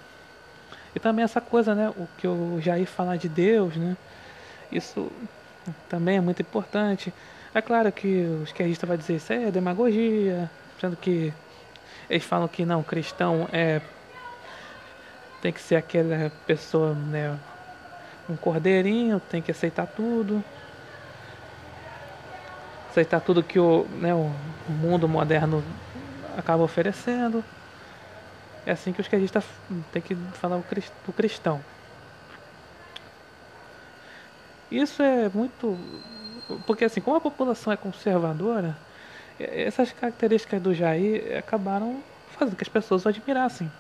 E 0.95 0.99
também 0.99 1.23
essa 1.23 1.39
coisa, 1.39 1.73
né? 1.73 1.89
O 1.89 2.07
que 2.17 2.27
eu 2.27 2.59
já 2.61 2.77
ia 2.77 2.87
falar 2.87 3.17
de 3.17 3.29
Deus, 3.29 3.75
né? 3.75 3.95
Isso 4.71 5.11
também 5.89 6.17
é 6.17 6.21
muito 6.21 6.41
importante. 6.41 7.13
É 7.53 7.61
claro 7.61 7.91
que 7.91 8.07
o 8.07 8.43
esquerdista 8.43 8.87
vai 8.87 8.97
dizer 8.97 9.15
isso 9.15 9.33
é 9.33 9.51
demagogia, 9.51 10.49
sendo 10.79 10.95
que 10.95 11.33
eles 12.09 12.23
falam 12.23 12.47
que 12.47 12.65
não, 12.65 12.81
cristão 12.83 13.47
é 13.51 13.81
tem 15.41 15.51
que 15.51 15.59
ser 15.59 15.75
aquela 15.75 16.31
pessoa, 16.45 16.93
né, 16.93 17.35
um 18.29 18.35
cordeirinho, 18.35 19.19
tem 19.19 19.41
que 19.41 19.49
aceitar 19.49 19.87
tudo 19.87 20.43
aceitar 22.91 23.21
tudo 23.21 23.41
que 23.41 23.57
o, 23.57 23.85
né, 23.99 24.13
o 24.13 24.29
mundo 24.69 25.07
moderno 25.07 25.63
acaba 26.37 26.61
oferecendo. 26.63 27.43
É 28.65 28.71
assim 28.71 28.93
que 28.93 29.01
os 29.01 29.05
esquerdistas 29.05 29.43
tem 29.91 30.01
que 30.01 30.15
falar 30.33 30.57
o 30.57 31.13
cristão. 31.13 31.63
Isso 34.69 35.01
é 35.01 35.29
muito. 35.33 35.77
Porque 36.65 36.85
assim, 36.85 37.01
como 37.01 37.17
a 37.17 37.21
população 37.21 37.73
é 37.73 37.77
conservadora, 37.77 38.77
essas 39.39 39.91
características 39.91 40.61
do 40.61 40.73
Jair 40.73 41.37
acabaram 41.37 42.01
fazendo 42.37 42.55
que 42.55 42.63
as 42.63 42.69
pessoas 42.69 43.05
o 43.05 43.09
admirassem. 43.09 43.71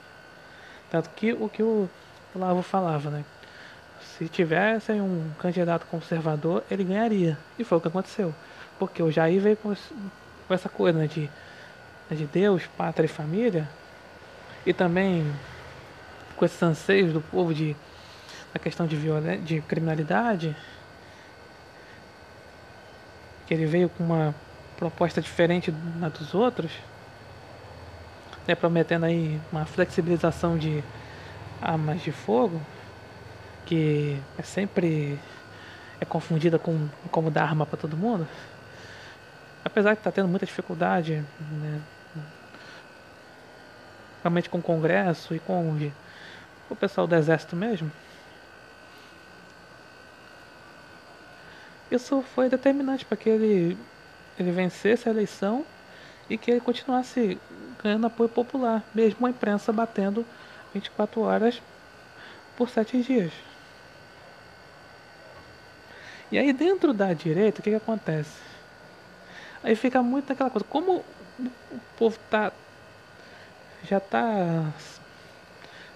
Tanto 0.89 1.09
que 1.11 1.31
o 1.33 1.47
que 1.47 1.63
o 1.63 1.89
Lavo 2.35 2.61
falava, 2.61 3.09
né? 3.09 3.23
Se 4.17 4.27
tivesse 4.27 4.91
um 4.93 5.31
candidato 5.39 5.85
conservador, 5.87 6.63
ele 6.69 6.83
ganharia. 6.83 7.37
E 7.57 7.63
foi 7.63 7.77
o 7.77 7.81
que 7.81 7.87
aconteceu. 7.87 8.33
Porque 8.77 9.01
o 9.01 9.11
Jair 9.11 9.41
veio 9.41 9.57
com, 9.57 9.73
essa 10.49 10.69
coisa 10.69 10.99
né, 10.99 11.07
de, 11.07 11.29
de 12.11 12.25
Deus, 12.25 12.63
pátria 12.77 13.05
e 13.05 13.09
família, 13.09 13.67
e 14.65 14.73
também 14.73 15.31
com 16.35 16.45
esses 16.45 16.61
anseios 16.61 17.13
do 17.13 17.21
povo 17.21 17.53
de 17.53 17.75
a 18.53 18.59
questão 18.59 18.85
de 18.85 18.95
violência, 18.95 19.41
de 19.41 19.61
criminalidade, 19.61 20.55
que 23.47 23.53
ele 23.53 23.65
veio 23.65 23.89
com 23.89 24.03
uma 24.03 24.35
proposta 24.77 25.21
diferente 25.21 25.71
da 25.71 26.09
dos 26.09 26.33
outros, 26.33 26.71
né, 28.47 28.55
prometendo 28.55 29.05
aí 29.05 29.39
uma 29.51 29.65
flexibilização 29.65 30.57
de 30.57 30.83
armas 31.61 32.01
de 32.01 32.11
fogo, 32.11 32.59
que 33.65 34.19
é 34.37 34.41
sempre 34.41 35.19
é 35.99 36.05
confundida 36.05 36.57
com 36.57 36.89
como 37.11 37.29
dar 37.29 37.43
arma 37.43 37.65
para 37.65 37.77
todo 37.77 37.95
mundo. 37.95 38.27
Apesar 39.63 39.93
de 39.93 39.99
estar 39.99 40.11
tá 40.11 40.15
tendo 40.15 40.27
muita 40.27 40.45
dificuldade, 40.45 41.23
né, 41.39 41.81
realmente 44.23 44.49
com 44.49 44.59
o 44.59 44.61
Congresso 44.61 45.35
e 45.35 45.39
com 45.39 45.77
o, 46.69 46.75
pessoal 46.75 47.05
do 47.05 47.15
Exército 47.15 47.55
mesmo, 47.55 47.91
isso 51.89 52.23
foi 52.33 52.49
determinante 52.49 53.03
para 53.03 53.17
que 53.17 53.29
ele, 53.29 53.77
ele 54.39 54.51
vencesse 54.51 55.09
a 55.09 55.11
eleição 55.11 55.65
e 56.29 56.37
que 56.37 56.49
ele 56.49 56.61
continuasse 56.61 57.37
ganhando 57.83 58.07
apoio 58.07 58.29
popular, 58.29 58.83
mesmo 58.93 59.25
a 59.25 59.29
imprensa 59.29 59.73
batendo 59.73 60.25
24 60.73 61.21
horas 61.21 61.61
por 62.55 62.69
7 62.69 63.01
dias. 63.01 63.33
E 66.31 66.37
aí 66.37 66.53
dentro 66.53 66.93
da 66.93 67.11
direita, 67.13 67.59
o 67.59 67.63
que, 67.63 67.71
que 67.71 67.75
acontece? 67.75 68.39
Aí 69.63 69.75
fica 69.75 70.01
muito 70.01 70.29
naquela 70.29 70.49
coisa, 70.49 70.65
como 70.69 71.03
o 71.39 71.79
povo 71.97 72.17
tá 72.29 72.51
já 73.83 73.99
tá 73.99 74.71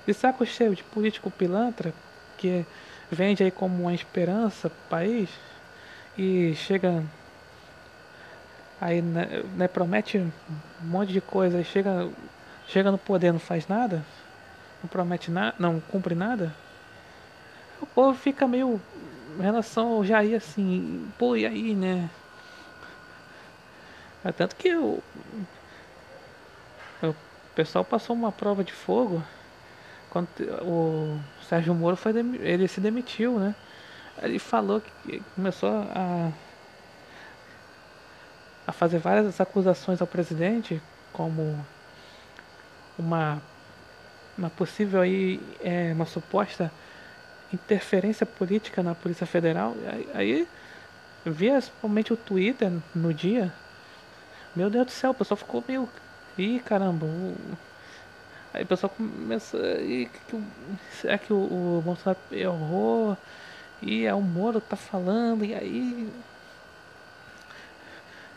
de 0.05 0.13
saco 0.13 0.45
cheio 0.45 0.75
de 0.75 0.83
político 0.83 1.31
pilantra 1.31 1.93
que 2.37 2.65
vende 3.11 3.43
aí 3.43 3.51
como 3.51 3.83
uma 3.83 3.93
esperança 3.93 4.69
pro 4.69 4.89
país 4.89 5.29
e 6.17 6.53
chega 6.55 7.03
aí 8.79 9.01
né, 9.01 9.43
né, 9.55 9.67
promete 9.67 10.17
um 10.17 10.31
monte 10.81 11.11
de 11.13 11.21
coisa 11.21 11.59
e 11.59 11.63
chega 11.63 12.09
chega 12.67 12.91
no 12.91 12.97
poder 12.97 13.31
não 13.31 13.39
faz 13.39 13.67
nada 13.67 14.03
não 14.81 14.89
promete 14.89 15.31
nada 15.31 15.55
não 15.59 15.79
cumpre 15.79 16.15
nada 16.15 16.53
o 17.81 17.85
povo 17.85 18.17
fica 18.17 18.47
meio 18.47 18.81
em 19.37 19.41
relação 19.41 19.93
ao 19.93 20.03
Jair, 20.05 20.37
assim, 20.37 21.07
pô, 21.17 21.35
e 21.35 21.45
aí, 21.45 21.75
né? 21.75 22.09
É 24.23 24.31
tanto 24.31 24.55
que 24.55 24.73
o, 24.75 25.03
o 27.55 27.63
pessoal 27.63 27.85
passou 27.85 28.13
uma 28.13 28.33
prova 28.33 28.65
de 28.65 28.73
fogo 28.73 29.23
quando 30.09 30.27
o 30.61 31.17
Sérgio 31.47 31.73
Moro 31.73 31.95
foi 31.95 32.11
ele 32.13 32.67
se 32.67 32.81
demitiu, 32.81 33.39
né? 33.39 33.55
Ele 34.21 34.39
falou 34.39 34.81
que 34.81 35.23
começou 35.35 35.69
a 35.69 36.31
a 38.67 38.71
fazer 38.73 38.97
várias 38.97 39.39
acusações 39.39 40.01
ao 40.01 40.07
presidente 40.07 40.81
como 41.13 41.65
uma 42.99 43.41
uma 44.37 44.49
possível 44.49 44.99
aí 44.99 45.39
é, 45.63 45.93
uma 45.93 46.05
suposta 46.05 46.69
interferência 47.53 48.25
política 48.25 48.83
na 48.83 48.93
Polícia 48.93 49.25
Federal. 49.25 49.73
Aí, 49.87 50.09
aí 50.13 50.47
via 51.25 51.53
principalmente 51.53 52.11
o 52.11 52.17
Twitter 52.17 52.69
no 52.93 53.13
dia. 53.13 53.53
Meu 54.53 54.69
Deus 54.69 54.87
do 54.87 54.91
céu, 54.91 55.11
o 55.11 55.13
pessoal 55.13 55.37
ficou 55.37 55.63
meio. 55.65 55.87
Ih, 56.37 56.59
caramba. 56.59 57.05
Aí 58.53 58.63
o 58.63 58.67
pessoal 58.67 58.89
começa. 58.89 59.57
Ih, 59.81 60.09
que, 60.27 60.43
será 61.01 61.17
que 61.17 61.31
o, 61.31 61.37
o 61.37 61.81
Bolsonaro 61.83 62.19
errou? 62.31 63.17
E 63.81 64.05
é 64.05 64.13
o 64.13 64.21
Moro 64.21 64.61
que 64.61 64.67
tá 64.67 64.75
falando, 64.75 65.43
e 65.45 65.53
aí. 65.53 66.09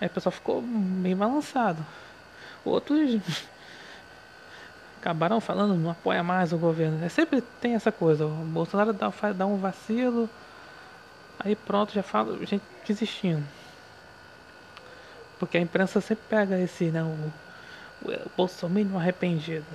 Aí 0.00 0.06
o 0.06 0.10
pessoal 0.10 0.32
ficou 0.32 0.62
meio 0.62 1.16
balançado. 1.16 1.84
Outros 2.64 3.20
acabaram 5.00 5.40
falando 5.40 5.74
não 5.74 5.90
apoia 5.90 6.22
mais 6.22 6.52
o 6.52 6.58
governo. 6.58 7.04
É, 7.04 7.08
sempre 7.08 7.40
tem 7.60 7.74
essa 7.74 7.90
coisa, 7.90 8.26
o 8.26 8.28
Bolsonaro 8.28 8.92
dá, 8.92 9.10
dá 9.34 9.46
um 9.46 9.56
vacilo, 9.56 10.28
aí 11.38 11.56
pronto, 11.56 11.92
já 11.92 12.02
fala, 12.02 12.36
gente 12.44 12.62
desistindo. 12.86 13.44
Porque 15.38 15.56
a 15.56 15.60
imprensa 15.60 16.00
sempre 16.00 16.24
pega 16.28 16.58
esse, 16.58 16.86
né, 16.86 17.02
o, 17.02 17.32
o, 18.02 18.30
Bolsonaro 18.36 18.98
arrependido. 18.98 19.66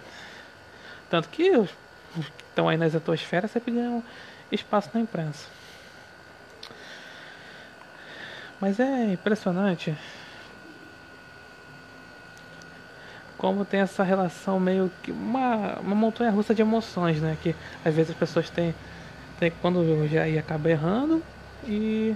Tanto 1.10 1.30
que 1.30 1.52
os 1.52 1.70
que 2.14 2.44
estão 2.50 2.70
aí 2.70 2.78
nas 2.78 2.96
atmosferas 2.96 3.52
sempre 3.52 3.72
ganham 3.72 4.04
espaço 4.52 4.90
na 4.94 5.00
imprensa. 5.00 5.48
Mas 8.60 8.80
é 8.80 9.14
impressionante 9.14 9.96
como 13.44 13.66
tem 13.66 13.82
essa 13.82 14.04
relação 14.04 14.58
meio 14.58 14.90
que 15.02 15.12
uma, 15.12 15.78
uma 15.80 15.94
montanha 15.94 16.32
russa 16.32 16.56
de 16.56 16.62
emoções, 16.62 17.20
né? 17.20 17.38
Que 17.44 17.54
às 17.84 17.94
vezes 17.94 18.12
as 18.12 18.18
pessoas 18.18 18.50
têm, 18.50 18.74
têm 19.38 19.52
quando 19.62 20.08
já 20.08 20.26
ia 20.26 20.40
acaba 20.40 20.70
errando 20.70 21.22
e 21.66 22.16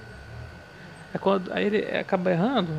é 1.14 1.18
quando, 1.18 1.52
aí 1.52 1.66
ele 1.66 1.98
acaba 1.98 2.32
errando, 2.32 2.72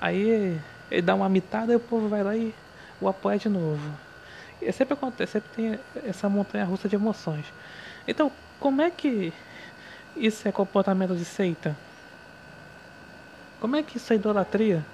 aí 0.00 0.60
ele 0.94 1.02
dá 1.02 1.14
uma 1.14 1.28
mitada 1.28 1.72
e 1.72 1.76
o 1.76 1.80
povo 1.80 2.08
vai 2.08 2.22
lá 2.22 2.36
e 2.36 2.54
o 3.00 3.08
apoia 3.08 3.38
de 3.38 3.48
novo. 3.48 3.82
E 4.62 4.70
sempre 4.72 4.94
acontece, 4.94 5.32
sempre 5.32 5.50
tem 5.50 5.78
essa 6.06 6.28
montanha 6.28 6.64
russa 6.64 6.88
de 6.88 6.94
emoções. 6.94 7.44
Então, 8.06 8.30
como 8.60 8.80
é 8.80 8.90
que 8.90 9.32
isso 10.16 10.46
é 10.46 10.52
comportamento 10.52 11.16
de 11.16 11.24
seita? 11.24 11.76
Como 13.60 13.74
é 13.76 13.82
que 13.82 13.96
isso 13.96 14.12
é 14.12 14.16
idolatria? 14.16 14.84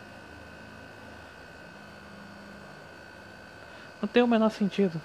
Não 4.00 4.08
tem 4.08 4.22
o 4.22 4.26
menor 4.26 4.50
sentido. 4.50 5.00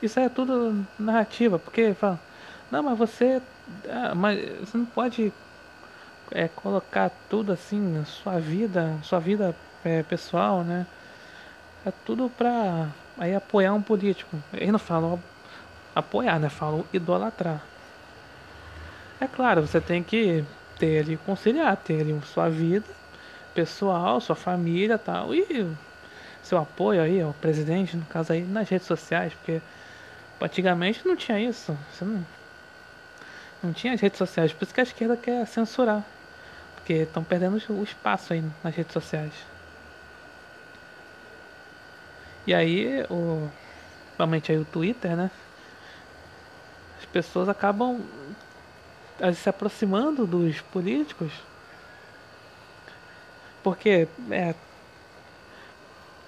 Isso 0.00 0.20
é 0.20 0.28
tudo 0.28 0.86
narrativa, 0.98 1.58
porque 1.58 1.94
fala, 1.94 2.20
não, 2.70 2.82
mas 2.82 2.96
você. 2.96 3.42
Ah, 3.88 4.14
mas 4.14 4.38
você 4.60 4.76
não 4.76 4.86
pode 4.86 5.32
é, 6.30 6.48
colocar 6.48 7.10
tudo 7.28 7.52
assim 7.52 8.04
sua 8.04 8.38
vida, 8.38 8.98
sua 9.02 9.18
vida 9.18 9.54
é, 9.84 10.02
pessoal, 10.02 10.64
né? 10.64 10.86
É 11.86 11.90
tudo 12.04 12.30
pra 12.30 12.88
aí 13.18 13.34
apoiar 13.34 13.74
um 13.74 13.82
político. 13.82 14.36
Eles 14.52 14.70
não 14.70 14.78
falam 14.78 15.22
apoiar, 15.94 16.38
né? 16.38 16.48
Falam 16.48 16.84
idolatrar. 16.92 17.62
É 19.20 19.26
claro, 19.26 19.66
você 19.66 19.80
tem 19.80 20.02
que 20.02 20.44
ter 20.78 21.00
ali, 21.00 21.16
conciliar, 21.16 21.76
ter 21.76 22.00
ali 22.00 22.20
sua 22.26 22.48
vida 22.48 22.88
pessoal, 23.54 24.20
sua 24.20 24.34
família 24.34 24.98
tal, 24.98 25.34
e 25.34 25.66
seu 26.42 26.58
apoio 26.58 27.00
aí 27.00 27.20
ao 27.20 27.32
presidente, 27.34 27.96
no 27.96 28.04
caso 28.06 28.32
aí 28.32 28.42
nas 28.42 28.68
redes 28.68 28.86
sociais, 28.86 29.32
porque 29.34 29.60
antigamente 30.40 31.06
não 31.06 31.16
tinha 31.16 31.40
isso. 31.40 31.76
Você 31.92 32.04
não, 32.04 32.26
não 33.62 33.72
tinha 33.72 33.94
as 33.94 34.00
redes 34.00 34.18
sociais, 34.18 34.52
por 34.52 34.64
isso 34.64 34.74
que 34.74 34.80
a 34.80 34.82
esquerda 34.82 35.16
quer 35.16 35.46
censurar. 35.46 36.04
Porque 36.84 36.92
estão 36.92 37.24
perdendo 37.24 37.56
o 37.70 37.82
espaço 37.82 38.34
aí 38.34 38.44
nas 38.62 38.74
redes 38.74 38.92
sociais. 38.92 39.32
E 42.46 42.52
aí, 42.52 43.02
o, 43.08 43.48
principalmente 44.04 44.52
aí 44.52 44.58
o 44.58 44.66
Twitter, 44.66 45.16
né? 45.16 45.30
As 46.98 47.06
pessoas 47.06 47.48
acabam 47.48 48.02
se 49.34 49.48
aproximando 49.48 50.26
dos 50.26 50.60
políticos 50.60 51.32
porque 53.62 54.06
é, 54.30 54.54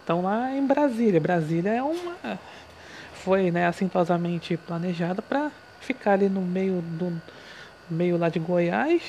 estão 0.00 0.22
lá 0.22 0.50
em 0.52 0.66
Brasília. 0.66 1.20
Brasília 1.20 1.74
é 1.74 1.82
uma 1.82 2.38
foi, 3.12 3.50
né, 3.50 3.66
assintosamente 3.66 4.56
planejada 4.56 5.20
para 5.20 5.50
ficar 5.80 6.12
ali 6.12 6.28
no 6.28 6.40
meio 6.40 6.80
do 6.80 7.20
meio 7.90 8.16
lá 8.16 8.28
de 8.28 8.38
Goiás. 8.38 9.02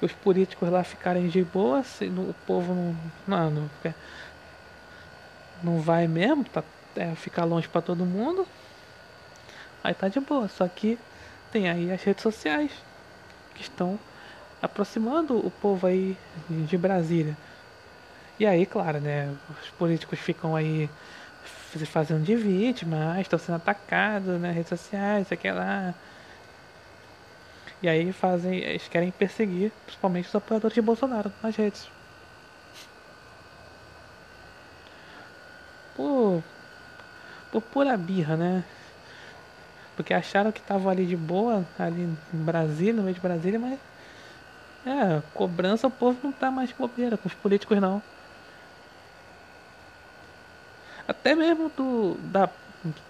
Os 0.00 0.12
políticos 0.12 0.68
lá 0.68 0.84
ficarem 0.84 1.28
de 1.28 1.42
boa, 1.42 1.82
se 1.82 2.06
o 2.06 2.34
povo 2.46 2.74
não 2.74 2.96
não, 3.26 3.50
não, 3.50 3.70
não 5.62 5.80
vai 5.80 6.06
mesmo, 6.06 6.44
tá, 6.44 6.62
é, 6.96 7.14
ficar 7.14 7.44
longe 7.44 7.68
para 7.68 7.82
todo 7.82 8.04
mundo. 8.04 8.46
Aí 9.82 9.94
tá 9.94 10.08
de 10.08 10.20
boa, 10.20 10.48
só 10.48 10.66
que 10.68 10.98
tem 11.50 11.68
aí 11.68 11.90
as 11.90 12.02
redes 12.02 12.22
sociais 12.22 12.70
que 13.54 13.62
estão 13.62 13.98
aproximando 14.62 15.36
o 15.38 15.50
povo 15.50 15.86
aí 15.86 16.16
de 16.48 16.76
Brasília. 16.76 17.36
E 18.38 18.46
aí, 18.46 18.66
claro, 18.66 19.00
né? 19.00 19.34
Os 19.62 19.70
políticos 19.70 20.18
ficam 20.18 20.54
aí 20.54 20.88
fazendo 21.86 22.24
de 22.24 22.36
vítima, 22.36 23.20
estão 23.20 23.38
sendo 23.38 23.56
atacados 23.56 24.40
nas 24.40 24.54
redes 24.54 24.68
sociais, 24.68 25.26
sei 25.26 25.52
lá. 25.52 25.94
E 27.82 27.88
aí 27.88 28.12
fazem, 28.12 28.58
eles 28.58 28.88
querem 28.88 29.10
perseguir, 29.12 29.72
principalmente 29.84 30.28
os 30.28 30.34
apoiadores 30.34 30.74
de 30.74 30.82
Bolsonaro 30.82 31.32
nas 31.42 31.56
redes. 31.56 31.92
Por, 35.94 36.44
por 37.50 37.62
pura 37.62 37.96
birra, 37.96 38.36
né? 38.36 38.64
Porque 39.94 40.14
acharam 40.14 40.52
que 40.52 40.60
estavam 40.60 40.90
ali 40.90 41.06
de 41.06 41.16
boa, 41.16 41.68
ali 41.78 42.02
em 42.02 42.44
Brasília, 42.44 42.94
no 42.94 43.02
meio 43.02 43.14
de 43.14 43.20
Brasília, 43.20 43.58
mas. 43.58 43.80
É, 44.84 45.20
cobrança 45.34 45.86
o 45.86 45.90
povo 45.90 46.20
não 46.22 46.32
tá 46.32 46.50
mais 46.50 46.70
de 46.70 46.74
bobeira 46.76 47.18
com 47.18 47.28
os 47.28 47.34
políticos 47.34 47.78
não. 47.80 48.02
Até 51.06 51.34
mesmo 51.34 51.70
do, 51.70 52.18
da 52.20 52.56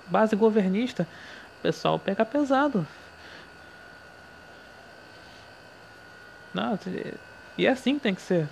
base 0.07 0.37
governista, 0.37 1.09
o 1.59 1.63
pessoal 1.63 1.99
pega 2.01 2.25
pesado. 2.25 2.89
Não, 6.53 6.79
e 7.57 7.67
é 7.67 7.71
assim 7.71 7.95
que 7.95 8.01
tem 8.01 8.15
que 8.15 8.23
ser. 8.23 8.49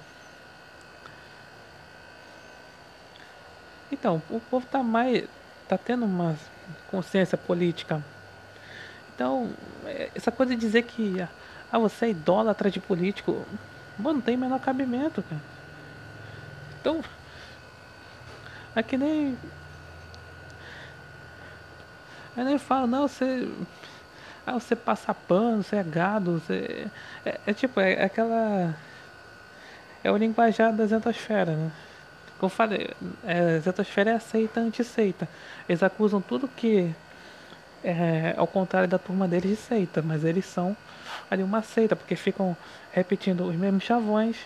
Então, 3.90 4.20
o 4.28 4.40
povo 4.40 4.66
tá 4.66 4.82
mais. 4.82 5.24
tá 5.68 5.78
tendo 5.78 6.04
uma 6.04 6.36
consciência 6.90 7.38
política. 7.38 8.02
Então, 9.14 9.50
essa 10.14 10.30
coisa 10.30 10.54
de 10.54 10.60
dizer 10.60 10.82
que 10.82 11.26
ah, 11.72 11.78
você 11.78 12.06
é 12.06 12.10
idólatra 12.10 12.70
de 12.70 12.80
político, 12.80 13.44
bom, 13.96 14.14
não 14.14 14.20
tem 14.20 14.36
menor 14.36 14.60
cabimento, 14.60 15.22
cara. 15.22 15.40
Então, 16.80 17.02
é 18.74 18.82
que 18.82 18.96
nem. 18.96 19.36
Eu 22.36 22.44
nem 22.44 22.58
falo, 22.58 22.86
não, 22.86 23.08
você. 23.08 23.48
Ah, 24.46 24.54
você 24.54 24.76
passa 24.76 25.12
pano, 25.12 25.62
você 25.62 25.76
é 25.76 25.82
gado, 25.82 26.38
você. 26.38 26.86
É, 27.24 27.40
é 27.46 27.52
tipo, 27.52 27.80
é, 27.80 27.94
é 27.94 28.04
aquela. 28.04 28.76
É 30.04 30.10
o 30.10 30.16
linguajar 30.16 30.72
da 30.72 30.86
Zentosfera, 30.86 31.56
né? 31.56 31.72
Como 32.38 32.50
eu 32.50 32.54
falei, 32.54 32.90
é, 33.24 33.58
Zentosfera 33.60 34.10
é 34.10 34.14
aceita 34.14 34.60
anti-seita. 34.60 35.28
Eles 35.68 35.82
acusam 35.82 36.20
tudo 36.20 36.48
que 36.48 36.94
é 37.84 38.34
ao 38.36 38.46
contrário 38.46 38.88
da 38.88 38.98
turma 38.98 39.26
deles 39.28 39.50
de 39.50 39.56
seita, 39.56 40.02
mas 40.02 40.24
eles 40.24 40.44
são 40.46 40.76
ali 41.30 41.42
uma 41.42 41.62
seita, 41.62 41.96
porque 41.96 42.16
ficam 42.16 42.56
repetindo 42.92 43.44
os 43.44 43.56
mesmos 43.56 43.84
chavões. 43.84 44.36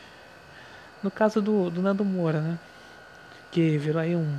No 1.03 1.11
caso 1.11 1.41
do, 1.43 1.71
do 1.71 1.83
Nando 1.83 2.05
Moura, 2.05 2.41
né? 2.41 2.59
que 3.51 3.77
virou 3.79 4.01
aí 4.01 4.15
um, 4.15 4.39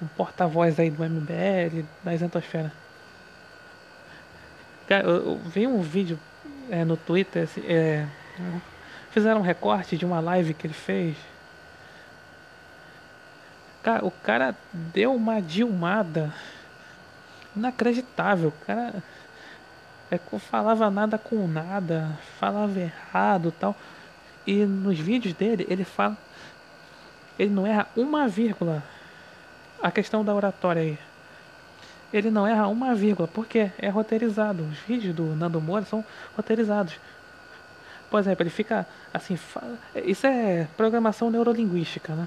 um 0.00 0.06
porta-voz 0.16 0.78
aí 0.80 0.90
do 0.90 1.04
MBL, 1.04 1.84
da 2.02 2.14
Isentosfera. 2.14 2.72
Cara, 4.90 5.06
eu, 5.06 5.24
eu 5.24 5.36
vi 5.38 5.68
um 5.68 5.80
vídeo 5.80 6.18
é, 6.68 6.84
no 6.84 6.96
Twitter, 6.96 7.44
assim, 7.44 7.62
é, 7.64 8.08
fizeram 9.12 9.38
um 9.38 9.44
recorte 9.44 9.96
de 9.96 10.04
uma 10.04 10.18
live 10.18 10.52
que 10.52 10.66
ele 10.66 10.74
fez. 10.74 11.16
Cara, 13.84 14.04
o 14.04 14.10
cara 14.10 14.52
deu 14.72 15.14
uma 15.14 15.40
dilmada 15.40 16.34
inacreditável. 17.54 18.48
O 18.48 18.66
cara 18.66 19.00
é, 20.10 20.18
falava 20.40 20.90
nada 20.90 21.16
com 21.16 21.46
nada, 21.46 22.18
falava 22.40 22.80
errado 22.80 23.54
tal. 23.60 23.76
E 24.44 24.66
nos 24.66 24.98
vídeos 24.98 25.34
dele, 25.34 25.64
ele 25.70 25.84
fala. 25.84 26.18
Ele 27.38 27.54
não 27.54 27.64
erra 27.64 27.86
uma 27.94 28.26
vírgula. 28.26 28.82
A 29.80 29.92
questão 29.92 30.24
da 30.24 30.34
oratória 30.34 30.82
aí. 30.82 30.98
Ele 32.12 32.30
não 32.30 32.46
erra 32.46 32.66
uma 32.66 32.94
vírgula, 32.94 33.28
porque 33.28 33.70
é 33.78 33.88
roteirizado. 33.88 34.64
Os 34.64 34.78
vídeos 34.78 35.14
do 35.14 35.24
Nando 35.36 35.60
Moura 35.60 35.84
são 35.84 36.04
roteirizados. 36.36 36.94
Por 38.10 38.18
exemplo, 38.18 38.42
ele 38.42 38.50
fica 38.50 38.86
assim. 39.14 39.38
Isso 39.94 40.26
é 40.26 40.66
programação 40.76 41.30
neurolinguística, 41.30 42.12
né? 42.14 42.26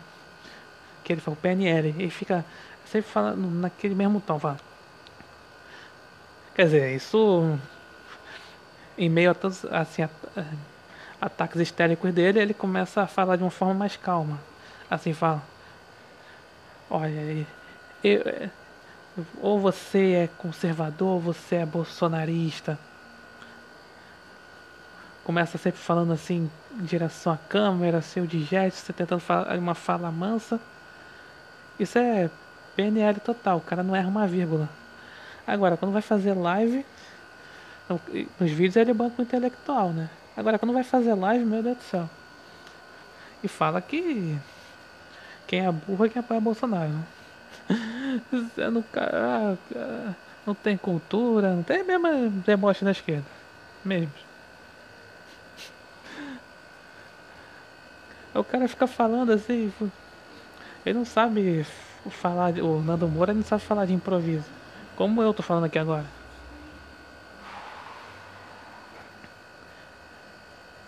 Que 1.03 1.13
ele 1.13 1.21
fala, 1.21 1.35
o 1.35 1.39
PNL. 1.39 1.89
Ele 1.89 2.09
fica 2.09 2.45
sempre 2.85 3.11
falando 3.11 3.45
naquele 3.59 3.93
mesmo 3.93 4.21
tom. 4.21 4.39
Fala. 4.39 4.57
Quer 6.55 6.65
dizer, 6.65 6.95
isso. 6.95 7.59
Em 8.97 9.09
meio 9.09 9.31
a 9.31 9.33
todos. 9.33 9.65
Assim, 9.65 10.07
ataques 11.19 11.59
histéricos 11.59 12.13
dele, 12.13 12.39
ele 12.39 12.53
começa 12.53 13.01
a 13.01 13.07
falar 13.07 13.35
de 13.35 13.43
uma 13.43 13.51
forma 13.51 13.73
mais 13.73 13.97
calma. 13.97 14.39
Assim 14.89 15.13
fala. 15.13 15.41
Olha, 16.89 17.45
eu, 18.03 18.49
ou 19.41 19.59
você 19.59 20.13
é 20.13 20.29
conservador, 20.37 21.09
ou 21.09 21.19
você 21.19 21.57
é 21.57 21.65
bolsonarista. 21.65 22.77
Começa 25.23 25.57
sempre 25.57 25.79
falando 25.79 26.11
assim 26.11 26.49
em 26.77 26.83
direção 26.83 27.33
à 27.33 27.37
câmera, 27.37 28.01
seu 28.01 28.25
de 28.25 28.43
gesto, 28.43 28.77
você 28.77 28.93
tentando 28.93 29.21
falar 29.21 29.57
uma 29.57 29.75
fala 29.75 30.11
mansa. 30.11 30.59
Isso 31.79 31.97
é 31.97 32.29
PNL 32.75 33.19
total, 33.19 33.57
o 33.57 33.61
cara 33.61 33.83
não 33.83 33.95
erra 33.95 34.09
uma 34.09 34.27
vírgula. 34.27 34.67
Agora, 35.45 35.77
quando 35.77 35.91
vai 35.91 36.01
fazer 36.01 36.33
live, 36.33 36.85
nos 38.39 38.51
vídeos 38.51 38.75
ele 38.75 38.91
é 38.91 38.93
banco 38.93 39.21
intelectual, 39.21 39.89
né? 39.89 40.09
Agora, 40.35 40.57
quando 40.57 40.73
vai 40.73 40.83
fazer 40.83 41.13
live, 41.13 41.45
meu 41.45 41.61
Deus 41.61 41.77
do 41.77 41.83
céu. 41.83 42.09
E 43.43 43.47
fala 43.47 43.81
que 43.81 44.37
quem 45.45 45.65
é 45.65 45.71
burro 45.71 46.05
é 46.05 46.09
quem 46.09 46.19
apoia 46.19 46.39
Bolsonaro. 46.39 46.91
Não, 48.57 48.83
ah, 48.95 50.13
não 50.45 50.53
tem 50.53 50.77
cultura, 50.77 51.53
não 51.53 51.63
tem 51.63 51.83
mesmo 51.83 52.29
deboche 52.45 52.83
da 52.83 52.91
esquerda. 52.91 53.25
Mesmo. 53.83 54.11
O 58.33 58.43
cara 58.43 58.67
fica 58.67 58.87
falando 58.87 59.31
assim. 59.31 59.71
Ele 60.85 60.97
não 60.97 61.05
sabe 61.05 61.65
falar. 62.09 62.53
O 62.59 62.81
Nando 62.81 63.07
Moura 63.07 63.33
não 63.33 63.43
sabe 63.43 63.61
falar 63.61 63.85
de 63.85 63.93
improviso. 63.93 64.45
Como 64.95 65.21
eu 65.21 65.33
tô 65.33 65.43
falando 65.43 65.65
aqui 65.65 65.77
agora. 65.77 66.05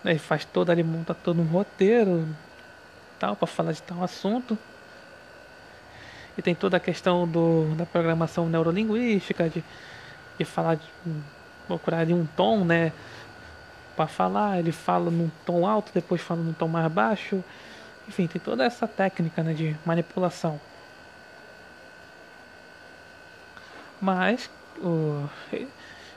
Ele 0.04 0.18
faz 0.18 0.44
todo, 0.44 0.70
ele 0.70 0.84
monta 0.84 1.14
todo 1.14 1.40
um 1.40 1.46
roteiro 1.46 2.28
tal 3.18 3.34
para 3.34 3.46
falar 3.46 3.72
de 3.72 3.82
tal 3.82 4.02
assunto. 4.04 4.56
E 6.36 6.42
tem 6.42 6.54
toda 6.54 6.76
a 6.76 6.80
questão 6.80 7.26
do, 7.26 7.74
da 7.76 7.86
programação 7.86 8.48
neurolinguística, 8.48 9.48
de, 9.48 9.64
de 10.38 10.44
falar 10.44 10.74
de 10.76 10.86
procurar 11.66 12.04
de 12.04 12.14
um 12.14 12.26
tom, 12.26 12.64
né? 12.64 12.92
Para 13.96 14.06
falar, 14.06 14.58
ele 14.58 14.72
fala 14.72 15.10
num 15.10 15.30
tom 15.44 15.66
alto, 15.66 15.90
depois 15.94 16.20
fala 16.20 16.42
num 16.42 16.52
tom 16.52 16.68
mais 16.68 16.92
baixo. 16.92 17.42
Enfim, 18.06 18.26
tem 18.26 18.40
toda 18.40 18.64
essa 18.64 18.86
técnica 18.86 19.42
né, 19.42 19.54
de 19.54 19.74
manipulação. 19.84 20.60
Mas 24.00 24.50
o, 24.78 25.26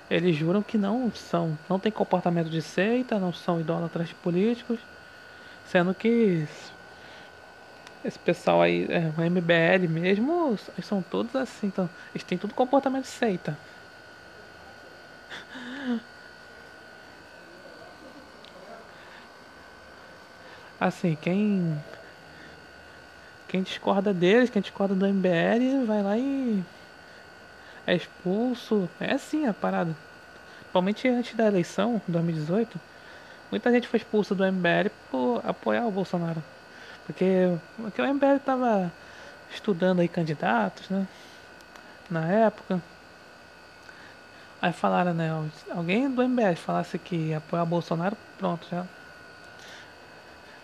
eles 0.09 0.35
juram 0.35 0.61
que 0.61 0.77
não 0.77 1.11
são, 1.11 1.57
não 1.69 1.79
tem 1.79 1.91
comportamento 1.91 2.49
de 2.49 2.61
seita, 2.61 3.17
não 3.17 3.31
são 3.31 3.59
idólatras 3.59 4.11
políticos, 4.11 4.79
sendo 5.65 5.93
que 5.93 6.47
esse 8.03 8.19
pessoal 8.19 8.61
aí, 8.61 8.85
é, 8.89 9.11
o 9.17 9.21
MBL 9.21 9.87
mesmo, 9.89 10.57
são 10.81 11.01
todos 11.01 11.35
assim, 11.35 11.67
então, 11.67 11.89
eles 12.13 12.23
têm 12.23 12.37
tudo 12.37 12.53
comportamento 12.53 13.03
de 13.03 13.09
seita. 13.09 13.57
Assim, 20.79 21.15
quem 21.21 21.77
quem 23.49 23.63
discorda 23.63 24.13
deles, 24.13 24.49
quem 24.49 24.61
discorda 24.61 24.95
do 24.95 25.05
MBL, 25.05 25.85
vai 25.85 26.03
lá 26.03 26.17
e 26.17 26.63
é 27.85 27.95
expulso. 27.95 28.89
É 28.99 29.11
assim 29.13 29.45
a 29.47 29.53
parada. 29.53 29.97
Principalmente 30.59 31.07
antes 31.07 31.35
da 31.35 31.47
eleição, 31.47 32.01
2018, 32.07 32.79
muita 33.51 33.71
gente 33.71 33.87
foi 33.87 33.97
expulsa 33.97 34.35
do 34.35 34.45
MBL 34.45 34.89
por 35.09 35.41
apoiar 35.45 35.87
o 35.87 35.91
Bolsonaro. 35.91 36.43
Porque, 37.09 37.57
porque 37.75 37.99
o 38.03 38.05
MBL 38.05 38.35
estava 38.35 38.91
estudando 39.51 39.99
aí 39.99 40.07
candidatos, 40.07 40.87
né? 40.91 41.07
Na 42.07 42.31
época. 42.31 42.79
Aí 44.61 44.71
falaram, 44.71 45.11
né? 45.15 45.31
Alguém 45.71 46.07
do 46.07 46.21
MBL 46.21 46.55
falasse 46.55 46.99
que 46.99 47.33
apoiar 47.33 47.65
Bolsonaro, 47.65 48.15
pronto, 48.37 48.67
já, 48.69 48.85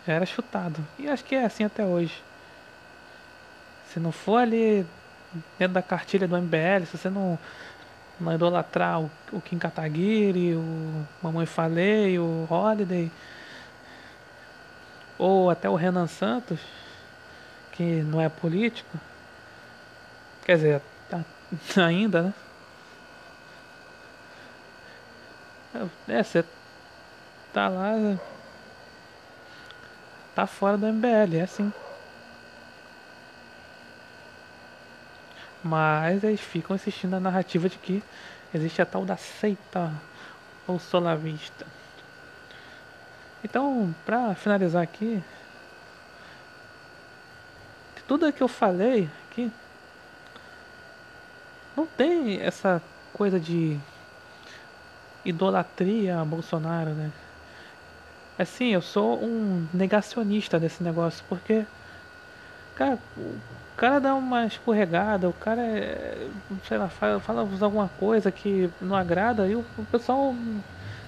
já 0.06 0.14
era 0.14 0.26
chutado. 0.28 0.86
E 1.00 1.10
acho 1.10 1.24
que 1.24 1.34
é 1.34 1.46
assim 1.46 1.64
até 1.64 1.84
hoje. 1.84 2.14
Se 3.92 4.00
não 4.00 4.12
for 4.12 4.38
ali 4.38 4.86
dentro 5.58 5.74
da 5.74 5.82
cartilha 5.82 6.28
do 6.28 6.38
MBL, 6.38 6.86
se 6.86 6.96
você 6.96 7.10
não, 7.10 7.40
não 8.20 8.36
idolatrar 8.36 9.02
o, 9.02 9.10
o 9.34 9.42
Kim 9.42 9.58
Kataguiri, 9.58 10.54
o 10.54 11.08
Mamãe 11.24 11.48
Falei, 11.48 12.20
o 12.20 12.46
Holiday, 12.48 13.12
ou 15.18 15.50
até 15.50 15.70
o 15.70 15.76
Renan 15.76 16.08
Santos, 16.08 16.60
que 17.72 18.02
não 18.04 18.22
é 18.22 18.30
político, 18.30 18.98
quer 20.46 20.56
dizer, 20.56 20.82
tá, 21.10 21.24
ainda, 21.84 22.22
né? 22.22 22.34
É, 26.08 26.24
você 26.24 26.46
tá 27.52 27.68
lá, 27.68 27.94
tá 30.34 30.48
fora 30.48 30.78
do 30.78 30.88
MBL, 30.88 31.38
é 31.38 31.42
assim. 31.42 31.74
Mas 35.62 36.24
eles 36.24 36.40
ficam 36.40 36.76
assistindo 36.76 37.16
a 37.16 37.20
narrativa 37.20 37.68
de 37.68 37.78
que 37.78 38.02
existe 38.54 38.82
a 38.82 38.86
tal 38.86 39.04
da 39.04 39.18
seita 39.18 39.92
ou 40.68 40.80
solavista. 40.80 41.66
Então, 43.46 43.94
para 44.04 44.34
finalizar 44.34 44.82
aqui, 44.82 45.22
tudo 48.08 48.34
que 48.34 48.42
eu 48.42 48.48
falei 48.48 49.08
aqui 49.30 49.52
não 51.78 51.86
tem 51.86 52.42
essa 52.42 52.82
coisa 53.14 53.40
de 53.40 53.78
idolatria 55.24 56.20
a 56.20 56.26
Bolsonaro, 56.26 56.90
né? 56.96 57.12
Assim, 58.40 58.74
eu 58.74 58.82
sou 58.82 59.24
um 59.24 59.68
negacionista 59.72 60.60
desse 60.60 60.82
negócio, 60.82 61.24
porque, 61.30 61.64
cara, 62.74 62.98
o 63.16 63.40
cara 63.78 64.00
dá 64.00 64.16
uma 64.16 64.48
escorregada, 64.48 65.30
o 65.30 65.34
cara, 65.34 65.62
é, 65.62 66.32
sei 66.68 66.80
lá, 66.80 66.90
fala, 66.90 67.20
fala 67.20 67.42
alguma 67.42 67.90
coisa 67.90 68.32
que 68.32 68.72
não 68.82 68.96
agrada 68.96 69.48
e 69.48 69.56
o, 69.56 69.60
o 69.78 69.86
pessoal 69.86 70.34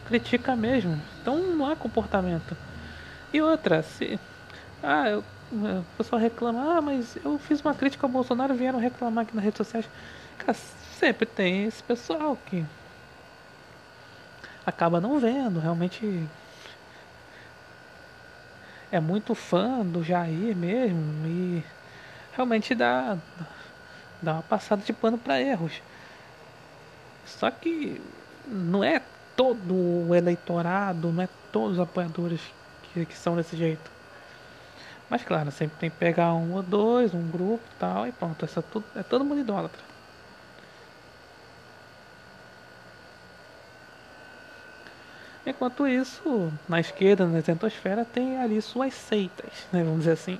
critica 0.08 0.56
mesmo. 0.56 1.00
Então 1.22 1.38
não 1.38 1.70
há 1.70 1.76
comportamento. 1.76 2.56
E 3.34 3.42
outra, 3.42 3.84
se. 3.84 4.20
Ah, 4.82 5.10
eu, 5.10 5.24
o 5.52 5.86
pessoal 5.98 6.22
reclama, 6.22 6.78
ah, 6.78 6.82
mas 6.82 7.18
eu 7.24 7.38
fiz 7.38 7.62
uma 7.62 7.74
crítica 7.74 8.06
ao 8.06 8.12
Bolsonaro 8.12 8.54
vieram 8.54 8.80
reclamar 8.80 9.24
aqui 9.24 9.36
nas 9.36 9.44
redes 9.44 9.58
sociais. 9.58 9.88
Cara, 10.38 10.54
sempre 10.54 11.26
tem 11.26 11.66
esse 11.66 11.84
pessoal 11.84 12.38
que 12.46 12.66
acaba 14.66 15.00
não 15.00 15.20
vendo, 15.20 15.60
realmente 15.60 16.28
é 18.92 19.00
muito 19.00 19.34
fã 19.36 19.86
do 19.86 20.04
Jair 20.04 20.56
mesmo 20.56 21.26
e 21.26 21.64
realmente 22.34 22.76
dá, 22.76 23.18
dá 24.22 24.34
uma 24.34 24.44
passada 24.44 24.82
de 24.84 24.94
pano 24.94 25.18
para 25.18 25.42
erros. 25.42 25.82
Só 27.26 27.50
que 27.52 28.02
não 28.48 28.84
é 28.84 29.02
todo 29.38 29.74
o 30.10 30.16
eleitorado, 30.16 31.14
não 31.14 31.24
é 31.24 31.30
todos 31.52 31.78
os 31.78 31.80
apoiadores 31.80 32.42
que, 32.82 33.06
que 33.06 33.16
são 33.16 33.36
desse 33.36 33.56
jeito. 33.56 33.90
Mas 35.10 35.24
claro, 35.24 35.52
sempre 35.52 35.78
tem 35.80 35.90
que 35.90 35.96
pegar 35.96 36.34
um 36.34 36.56
ou 36.56 36.64
dois, 36.64 37.14
um 37.14 37.30
grupo 37.30 37.64
tal, 37.80 38.08
e 38.08 38.12
pronto, 38.12 38.44
essa 38.44 38.62
tudo, 38.62 38.84
é 38.96 39.04
todo 39.04 39.24
mundo 39.24 39.40
idólatra. 39.40 39.80
Enquanto 45.46 45.88
isso, 45.88 46.52
na 46.68 46.80
esquerda, 46.82 47.26
na 47.26 47.42
centosfera, 47.42 48.04
tem 48.04 48.38
ali 48.38 48.62
suas 48.62 48.94
seitas, 48.94 49.66
né, 49.72 49.82
vamos 49.82 50.00
dizer 50.00 50.12
assim. 50.12 50.40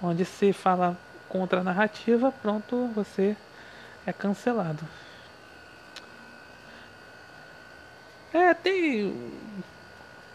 Onde 0.00 0.24
se 0.24 0.52
fala 0.52 0.96
contra 1.28 1.60
a 1.60 1.64
narrativa, 1.64 2.30
pronto, 2.30 2.88
você 2.94 3.36
é 4.06 4.12
cancelado. 4.12 4.84
É, 8.32 8.54
tem. 8.54 9.64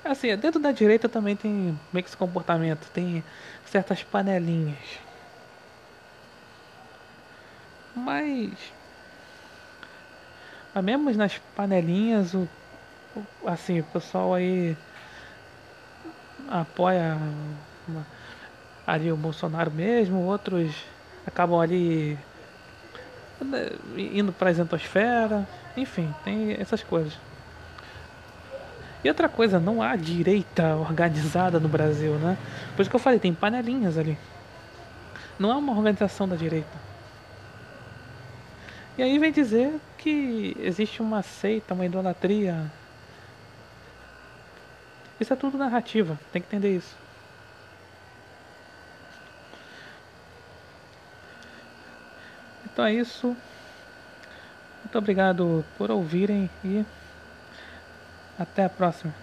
Assim, 0.04 0.36
dentro 0.38 0.60
da 0.60 0.72
direita 0.72 1.08
também 1.10 1.36
tem 1.36 1.80
meio 1.94 2.04
que 2.04 2.10
esse 2.10 2.18
comportamento, 2.18 2.90
tem 2.92 3.24
certas 3.66 4.04
panelinhas. 4.04 5.00
Mas. 7.96 8.74
Mas 10.74 10.84
mesmo 10.84 11.12
nas 11.12 11.38
panelinhas, 11.56 12.34
o, 12.34 12.48
o 13.16 13.48
assim, 13.48 13.80
o 13.80 13.84
pessoal 13.86 14.34
aí 14.34 14.78
apoia 16.50 17.18
ali 18.86 19.12
o 19.12 19.18
Bolsonaro 19.18 19.72
mesmo, 19.72 20.20
outros 20.20 20.76
acabam 21.26 21.60
ali 21.60 22.18
né, 23.44 23.68
indo 23.98 24.32
para 24.34 24.50
a 24.50 24.52
isentosfera, 24.52 25.48
enfim, 25.76 26.14
tem 26.24 26.54
essas 26.54 26.84
coisas. 26.84 27.31
E 29.04 29.10
outra 29.10 29.28
coisa, 29.28 29.60
não 29.60 29.82
há 29.82 29.96
direita 29.96 30.76
organizada 30.76 31.60
no 31.60 31.68
Brasil, 31.68 32.14
né? 32.16 32.38
Por 32.76 32.82
isso 32.82 32.90
que 32.90 32.96
eu 32.96 33.00
falei, 33.00 33.20
tem 33.20 33.34
panelinhas 33.34 33.98
ali. 33.98 34.18
Não 35.40 35.52
é 35.52 35.56
uma 35.56 35.74
organização 35.74 36.28
da 36.28 36.36
direita. 36.36 36.92
E 38.98 39.04
aí 39.04 39.18
vem 39.18 39.32
dizer 39.32 39.80
que 39.98 40.56
existe 40.60 41.02
uma 41.02 41.24
seita, 41.24 41.74
uma 41.74 41.86
idolatria. 41.86 42.72
Isso 45.20 45.34
é 45.34 45.36
tudo 45.36 45.58
narrativa, 45.58 46.20
tem 46.32 46.42
que 46.42 46.48
entender 46.48 46.76
isso. 46.76 46.96
Então 52.66 52.86
é 52.86 52.94
isso. 52.94 53.36
Muito 54.84 54.98
obrigado 54.98 55.66
por 55.78 55.90
ouvirem 55.90 56.50
e 56.64 56.86
até 58.42 58.64
a 58.66 58.70
próxima. 58.70 59.16